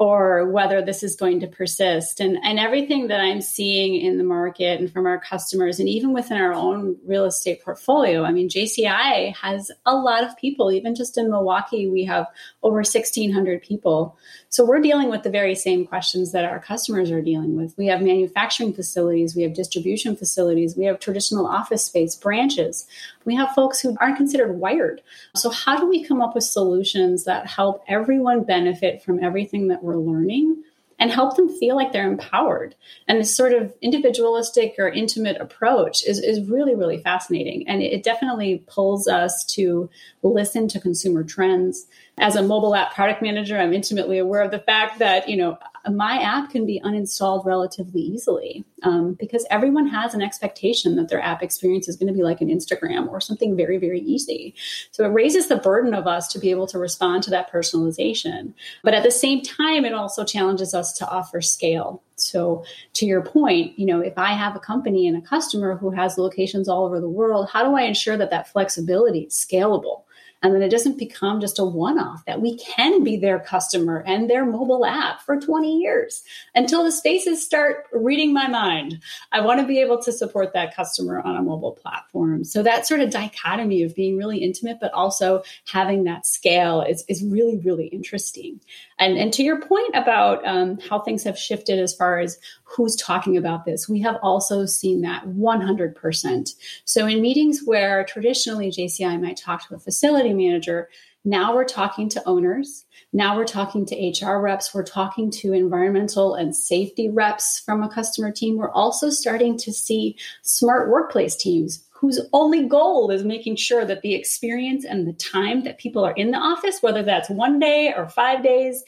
or 0.00 0.46
whether 0.46 0.80
this 0.80 1.02
is 1.02 1.14
going 1.14 1.40
to 1.40 1.46
persist. 1.46 2.20
And, 2.20 2.38
and 2.42 2.58
everything 2.58 3.08
that 3.08 3.20
I'm 3.20 3.42
seeing 3.42 3.96
in 3.96 4.16
the 4.16 4.24
market 4.24 4.80
and 4.80 4.90
from 4.90 5.04
our 5.04 5.20
customers, 5.20 5.78
and 5.78 5.90
even 5.90 6.14
within 6.14 6.38
our 6.38 6.54
own 6.54 6.96
real 7.04 7.26
estate 7.26 7.62
portfolio, 7.62 8.24
I 8.24 8.32
mean, 8.32 8.48
JCI 8.48 9.36
has 9.36 9.70
a 9.84 9.94
lot 9.94 10.24
of 10.24 10.34
people. 10.38 10.72
Even 10.72 10.94
just 10.94 11.18
in 11.18 11.30
Milwaukee, 11.30 11.86
we 11.86 12.04
have 12.04 12.28
over 12.62 12.76
1,600 12.76 13.60
people. 13.60 14.16
So 14.48 14.64
we're 14.64 14.80
dealing 14.80 15.10
with 15.10 15.22
the 15.22 15.28
very 15.28 15.54
same 15.54 15.86
questions 15.86 16.32
that 16.32 16.46
our 16.46 16.60
customers 16.60 17.10
are 17.10 17.20
dealing 17.20 17.54
with. 17.54 17.76
We 17.76 17.88
have 17.88 18.00
manufacturing 18.00 18.72
facilities, 18.72 19.36
we 19.36 19.42
have 19.42 19.52
distribution 19.52 20.16
facilities, 20.16 20.78
we 20.78 20.86
have 20.86 20.98
traditional 20.98 21.46
office 21.46 21.84
space, 21.84 22.16
branches. 22.16 22.86
We 23.24 23.34
have 23.36 23.54
folks 23.54 23.80
who 23.80 23.96
aren't 24.00 24.16
considered 24.16 24.58
wired. 24.58 25.02
So, 25.34 25.50
how 25.50 25.78
do 25.78 25.86
we 25.86 26.04
come 26.04 26.22
up 26.22 26.34
with 26.34 26.44
solutions 26.44 27.24
that 27.24 27.46
help 27.46 27.84
everyone 27.86 28.44
benefit 28.44 29.02
from 29.02 29.22
everything 29.22 29.68
that 29.68 29.82
we're 29.82 29.96
learning? 29.96 30.62
and 31.00 31.10
help 31.10 31.34
them 31.34 31.48
feel 31.48 31.74
like 31.74 31.92
they're 31.92 32.06
empowered. 32.06 32.74
And 33.08 33.18
this 33.18 33.34
sort 33.34 33.54
of 33.54 33.74
individualistic 33.80 34.74
or 34.78 34.88
intimate 34.88 35.40
approach 35.40 36.04
is, 36.04 36.20
is 36.20 36.48
really, 36.48 36.74
really 36.74 37.02
fascinating. 37.02 37.66
And 37.66 37.82
it 37.82 38.02
definitely 38.02 38.62
pulls 38.66 39.08
us 39.08 39.42
to 39.54 39.88
listen 40.22 40.68
to 40.68 40.80
consumer 40.80 41.24
trends. 41.24 41.86
As 42.18 42.36
a 42.36 42.42
mobile 42.42 42.74
app 42.74 42.94
product 42.94 43.22
manager, 43.22 43.58
I'm 43.58 43.72
intimately 43.72 44.18
aware 44.18 44.42
of 44.42 44.50
the 44.50 44.58
fact 44.58 44.98
that, 44.98 45.28
you 45.28 45.36
know, 45.36 45.58
my 45.90 46.18
app 46.20 46.50
can 46.50 46.66
be 46.66 46.80
uninstalled 46.84 47.46
relatively 47.46 48.02
easily 48.02 48.64
um, 48.82 49.14
because 49.14 49.46
everyone 49.50 49.86
has 49.86 50.12
an 50.12 50.20
expectation 50.20 50.96
that 50.96 51.08
their 51.08 51.22
app 51.22 51.42
experience 51.42 51.88
is 51.88 51.96
going 51.96 52.08
to 52.08 52.12
be 52.12 52.22
like 52.22 52.42
an 52.42 52.48
Instagram 52.48 53.08
or 53.08 53.20
something 53.20 53.56
very, 53.56 53.78
very 53.78 54.00
easy. 54.00 54.54
So 54.90 55.04
it 55.04 55.08
raises 55.08 55.48
the 55.48 55.56
burden 55.56 55.94
of 55.94 56.06
us 56.06 56.28
to 56.28 56.38
be 56.38 56.50
able 56.50 56.66
to 56.66 56.78
respond 56.78 57.22
to 57.24 57.30
that 57.30 57.50
personalization. 57.50 58.52
But 58.84 58.92
at 58.92 59.02
the 59.02 59.10
same 59.10 59.40
time, 59.42 59.86
it 59.86 59.94
also 59.94 60.22
challenges 60.22 60.74
us 60.74 60.92
to 60.98 61.08
offer 61.08 61.40
scale. 61.40 62.02
So 62.16 62.64
to 62.94 63.06
your 63.06 63.22
point, 63.22 63.78
you 63.78 63.86
know, 63.86 64.00
if 64.00 64.18
I 64.18 64.32
have 64.32 64.54
a 64.54 64.60
company 64.60 65.08
and 65.08 65.16
a 65.16 65.26
customer 65.26 65.76
who 65.76 65.90
has 65.92 66.18
locations 66.18 66.68
all 66.68 66.84
over 66.84 67.00
the 67.00 67.08
world, 67.08 67.48
how 67.50 67.64
do 67.64 67.74
I 67.74 67.82
ensure 67.82 68.18
that 68.18 68.30
that 68.30 68.48
flexibility 68.48 69.20
is 69.20 69.34
scalable? 69.34 70.02
And 70.42 70.54
then 70.54 70.62
it 70.62 70.70
doesn't 70.70 70.98
become 70.98 71.40
just 71.40 71.58
a 71.58 71.64
one 71.64 71.98
off, 71.98 72.24
that 72.24 72.40
we 72.40 72.56
can 72.56 73.04
be 73.04 73.16
their 73.16 73.38
customer 73.38 74.02
and 74.06 74.28
their 74.28 74.46
mobile 74.46 74.86
app 74.86 75.20
for 75.20 75.38
20 75.38 75.78
years 75.78 76.22
until 76.54 76.82
the 76.82 76.92
spaces 76.92 77.44
start 77.44 77.86
reading 77.92 78.32
my 78.32 78.48
mind. 78.48 79.00
I 79.32 79.42
want 79.42 79.60
to 79.60 79.66
be 79.66 79.80
able 79.80 80.02
to 80.02 80.12
support 80.12 80.52
that 80.54 80.74
customer 80.74 81.20
on 81.20 81.36
a 81.36 81.42
mobile 81.42 81.72
platform. 81.72 82.44
So 82.44 82.62
that 82.62 82.86
sort 82.86 83.00
of 83.00 83.10
dichotomy 83.10 83.82
of 83.82 83.94
being 83.94 84.16
really 84.16 84.38
intimate, 84.38 84.78
but 84.80 84.92
also 84.92 85.42
having 85.66 86.04
that 86.04 86.26
scale 86.26 86.80
is, 86.82 87.04
is 87.08 87.22
really, 87.22 87.58
really 87.58 87.86
interesting. 87.88 88.60
And, 88.98 89.18
and 89.18 89.32
to 89.34 89.42
your 89.42 89.60
point 89.60 89.94
about 89.94 90.46
um, 90.46 90.78
how 90.78 91.00
things 91.00 91.22
have 91.24 91.38
shifted 91.38 91.78
as 91.78 91.94
far 91.94 92.18
as 92.18 92.38
who's 92.76 92.94
talking 92.96 93.36
about 93.36 93.64
this, 93.64 93.88
we 93.88 94.00
have 94.00 94.16
also 94.22 94.64
seen 94.64 95.02
that 95.02 95.24
100%. 95.26 96.54
So 96.84 97.06
in 97.06 97.20
meetings 97.20 97.62
where 97.64 98.04
traditionally 98.04 98.70
JCI 98.70 99.20
might 99.20 99.36
talk 99.36 99.68
to 99.68 99.74
a 99.74 99.78
facility 99.78 100.32
manager, 100.32 100.88
now 101.24 101.54
we're 101.54 101.64
talking 101.64 102.08
to 102.10 102.22
owners. 102.26 102.86
Now 103.12 103.36
we're 103.36 103.44
talking 103.44 103.84
to 103.86 104.26
HR 104.26 104.40
reps. 104.40 104.72
We're 104.72 104.84
talking 104.84 105.30
to 105.32 105.52
environmental 105.52 106.34
and 106.34 106.56
safety 106.56 107.08
reps 107.08 107.60
from 107.60 107.82
a 107.82 107.90
customer 107.90 108.30
team. 108.30 108.56
We're 108.56 108.70
also 108.70 109.10
starting 109.10 109.58
to 109.58 109.72
see 109.72 110.16
smart 110.42 110.88
workplace 110.88 111.36
teams 111.36 111.84
whose 111.90 112.18
only 112.32 112.66
goal 112.66 113.10
is 113.10 113.24
making 113.24 113.56
sure 113.56 113.84
that 113.84 114.00
the 114.00 114.14
experience 114.14 114.86
and 114.86 115.06
the 115.06 115.12
time 115.12 115.64
that 115.64 115.76
people 115.76 116.02
are 116.02 116.14
in 116.14 116.30
the 116.30 116.38
office, 116.38 116.78
whether 116.80 117.02
that's 117.02 117.28
one 117.28 117.58
day 117.58 117.92
or 117.94 118.08
five 118.08 118.42
days, 118.42 118.82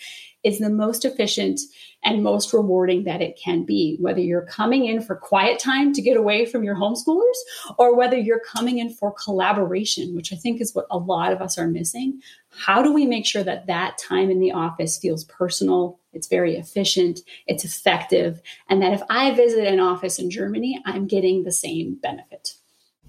is 0.45 0.59
the 0.59 0.71
most 0.71 1.05
efficient 1.05 1.61
and 2.05 2.23
most 2.23 2.53
rewarding 2.53 3.05
that 3.05 3.23
it 3.23 3.39
can 3.43 3.65
be. 3.65 3.97
Whether 4.01 4.21
you're 4.21 4.47
coming 4.47 4.87
in 4.87 5.01
for 5.01 5.15
quiet 5.15 5.59
time 5.59 5.93
to 5.93 6.03
get 6.03 6.17
away 6.17 6.47
from 6.47 6.65
your 6.65 6.75
homeschoolers 6.75 7.39
or 7.79 7.97
whether 7.97 8.17
you're 8.17 8.41
coming 8.41 8.79
in 8.79 8.91
for 8.91 9.13
collaboration, 9.13 10.15
which 10.15 10.33
I 10.33 10.37
think 10.37 10.61
is 10.61 10.75
what 10.75 10.87
a 10.91 10.99
lot 10.99 11.33
of 11.33 11.41
us 11.41 11.59
are 11.59 11.69
missing. 11.69 12.21
How 12.51 12.83
do 12.83 12.93
we 12.93 13.07
make 13.07 13.25
sure 13.25 13.45
that 13.45 13.67
that 13.67 13.99
time 13.99 14.31
in 14.31 14.41
the 14.41 14.53
office 14.53 14.99
feels 14.99 15.25
personal? 15.25 16.01
It's 16.13 16.27
very 16.27 16.57
efficient, 16.57 17.21
it's 17.47 17.65
effective, 17.65 18.43
and 18.69 18.83
that 18.83 18.93
if 18.93 19.03
I 19.09 19.33
visit 19.33 19.67
an 19.67 19.81
office 19.81 20.19
in 20.19 20.31
Germany, 20.31 20.83
I'm 20.85 21.07
getting 21.07 21.45
the 21.45 21.53
same 21.53 21.95
benefit. 22.03 22.57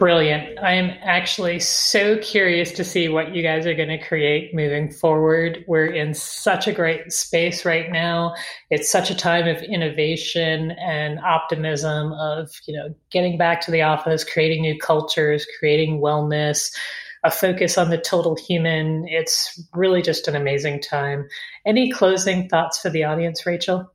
Brilliant. 0.04 0.60
I 0.60 0.74
am 0.74 0.90
actually 1.02 1.62
so 1.62 2.18
curious 2.18 2.74
to 2.74 2.84
see 2.84 3.08
what 3.08 3.34
you 3.34 3.42
guys 3.42 3.66
are 3.66 3.74
going 3.74 3.88
to 3.88 4.06
create 4.06 4.54
moving 4.54 4.92
forward. 4.92 5.64
We're 5.66 5.86
in 5.86 6.14
such 6.14 6.68
a 6.68 6.74
great 6.74 7.14
space 7.14 7.64
right 7.64 7.90
now. 7.90 8.36
It's 8.70 8.92
such 8.92 9.10
a 9.10 9.16
time 9.16 9.48
of 9.48 9.64
innovation 9.64 10.72
and 10.72 11.20
optimism 11.20 12.12
of, 12.20 12.52
you 12.66 12.76
know, 12.76 12.94
getting 13.12 13.38
back 13.38 13.62
to 13.62 13.72
the 13.72 13.84
office, 13.84 14.26
creating 14.26 14.64
new 14.64 14.78
cultures, 14.78 15.48
creating 15.58 16.02
wellness, 16.02 16.76
a 17.24 17.32
focus 17.32 17.78
on 17.78 17.90
the 17.90 17.98
total 17.98 18.36
human. 18.36 19.06
It's 19.08 19.66
really 19.74 20.02
just 20.02 20.28
an 20.28 20.36
amazing 20.36 20.82
time. 20.82 21.30
Any 21.66 21.90
closing 21.90 22.50
thoughts 22.50 22.78
for 22.78 22.90
the 22.90 23.06
audience, 23.06 23.46
Rachel? 23.46 23.90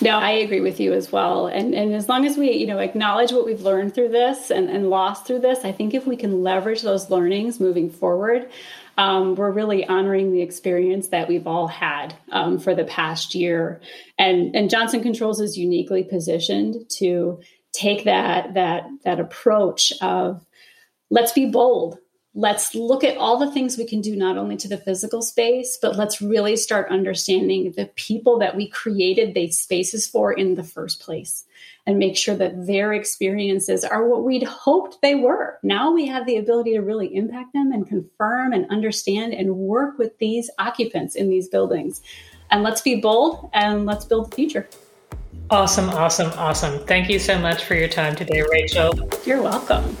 No, 0.00 0.10
I 0.10 0.30
agree 0.30 0.60
with 0.60 0.78
you 0.78 0.92
as 0.92 1.10
well. 1.10 1.48
And 1.48 1.74
and 1.74 1.92
as 1.94 2.08
long 2.08 2.24
as 2.24 2.36
we, 2.36 2.52
you 2.52 2.66
know, 2.66 2.78
acknowledge 2.78 3.32
what 3.32 3.44
we've 3.44 3.62
learned 3.62 3.94
through 3.94 4.10
this 4.10 4.50
and, 4.50 4.70
and 4.70 4.90
lost 4.90 5.26
through 5.26 5.40
this, 5.40 5.64
I 5.64 5.72
think 5.72 5.92
if 5.92 6.06
we 6.06 6.16
can 6.16 6.42
leverage 6.42 6.82
those 6.82 7.10
learnings 7.10 7.58
moving 7.58 7.90
forward, 7.90 8.48
um, 8.96 9.34
we're 9.34 9.50
really 9.50 9.86
honoring 9.86 10.32
the 10.32 10.42
experience 10.42 11.08
that 11.08 11.28
we've 11.28 11.46
all 11.46 11.66
had 11.66 12.14
um, 12.30 12.58
for 12.58 12.74
the 12.74 12.84
past 12.84 13.34
year. 13.34 13.80
And 14.18 14.54
and 14.54 14.70
Johnson 14.70 15.02
Controls 15.02 15.40
is 15.40 15.58
uniquely 15.58 16.04
positioned 16.04 16.88
to 16.98 17.40
take 17.72 18.04
that 18.04 18.54
that 18.54 18.88
that 19.04 19.20
approach 19.20 19.92
of 20.00 20.46
let's 21.10 21.32
be 21.32 21.46
bold 21.46 21.98
let's 22.38 22.72
look 22.72 23.02
at 23.02 23.16
all 23.16 23.36
the 23.36 23.50
things 23.50 23.76
we 23.76 23.84
can 23.84 24.00
do 24.00 24.14
not 24.14 24.38
only 24.38 24.56
to 24.56 24.68
the 24.68 24.78
physical 24.78 25.20
space 25.20 25.76
but 25.82 25.96
let's 25.96 26.22
really 26.22 26.54
start 26.54 26.88
understanding 26.88 27.72
the 27.72 27.86
people 27.96 28.38
that 28.38 28.54
we 28.54 28.68
created 28.68 29.34
these 29.34 29.58
spaces 29.58 30.06
for 30.06 30.32
in 30.32 30.54
the 30.54 30.62
first 30.62 31.00
place 31.00 31.44
and 31.84 31.98
make 31.98 32.16
sure 32.16 32.36
that 32.36 32.66
their 32.66 32.92
experiences 32.92 33.82
are 33.82 34.06
what 34.06 34.22
we'd 34.22 34.42
hoped 34.42 35.00
they 35.00 35.14
were. 35.14 35.58
Now 35.62 35.90
we 35.90 36.06
have 36.06 36.26
the 36.26 36.36
ability 36.36 36.74
to 36.74 36.80
really 36.80 37.12
impact 37.16 37.54
them 37.54 37.72
and 37.72 37.88
confirm 37.88 38.52
and 38.52 38.70
understand 38.70 39.32
and 39.32 39.56
work 39.56 39.98
with 39.98 40.16
these 40.18 40.50
occupants 40.58 41.14
in 41.14 41.30
these 41.30 41.48
buildings. 41.48 42.02
And 42.50 42.62
let's 42.62 42.82
be 42.82 43.00
bold 43.00 43.50
and 43.54 43.86
let's 43.86 44.04
build 44.04 44.30
the 44.30 44.36
future. 44.36 44.68
Awesome 45.50 45.88
awesome 45.88 46.30
awesome. 46.36 46.86
Thank 46.86 47.08
you 47.08 47.18
so 47.18 47.38
much 47.38 47.64
for 47.64 47.74
your 47.74 47.88
time 47.88 48.14
today 48.14 48.44
rachel. 48.52 48.92
You're 49.24 49.40
welcome 49.40 49.96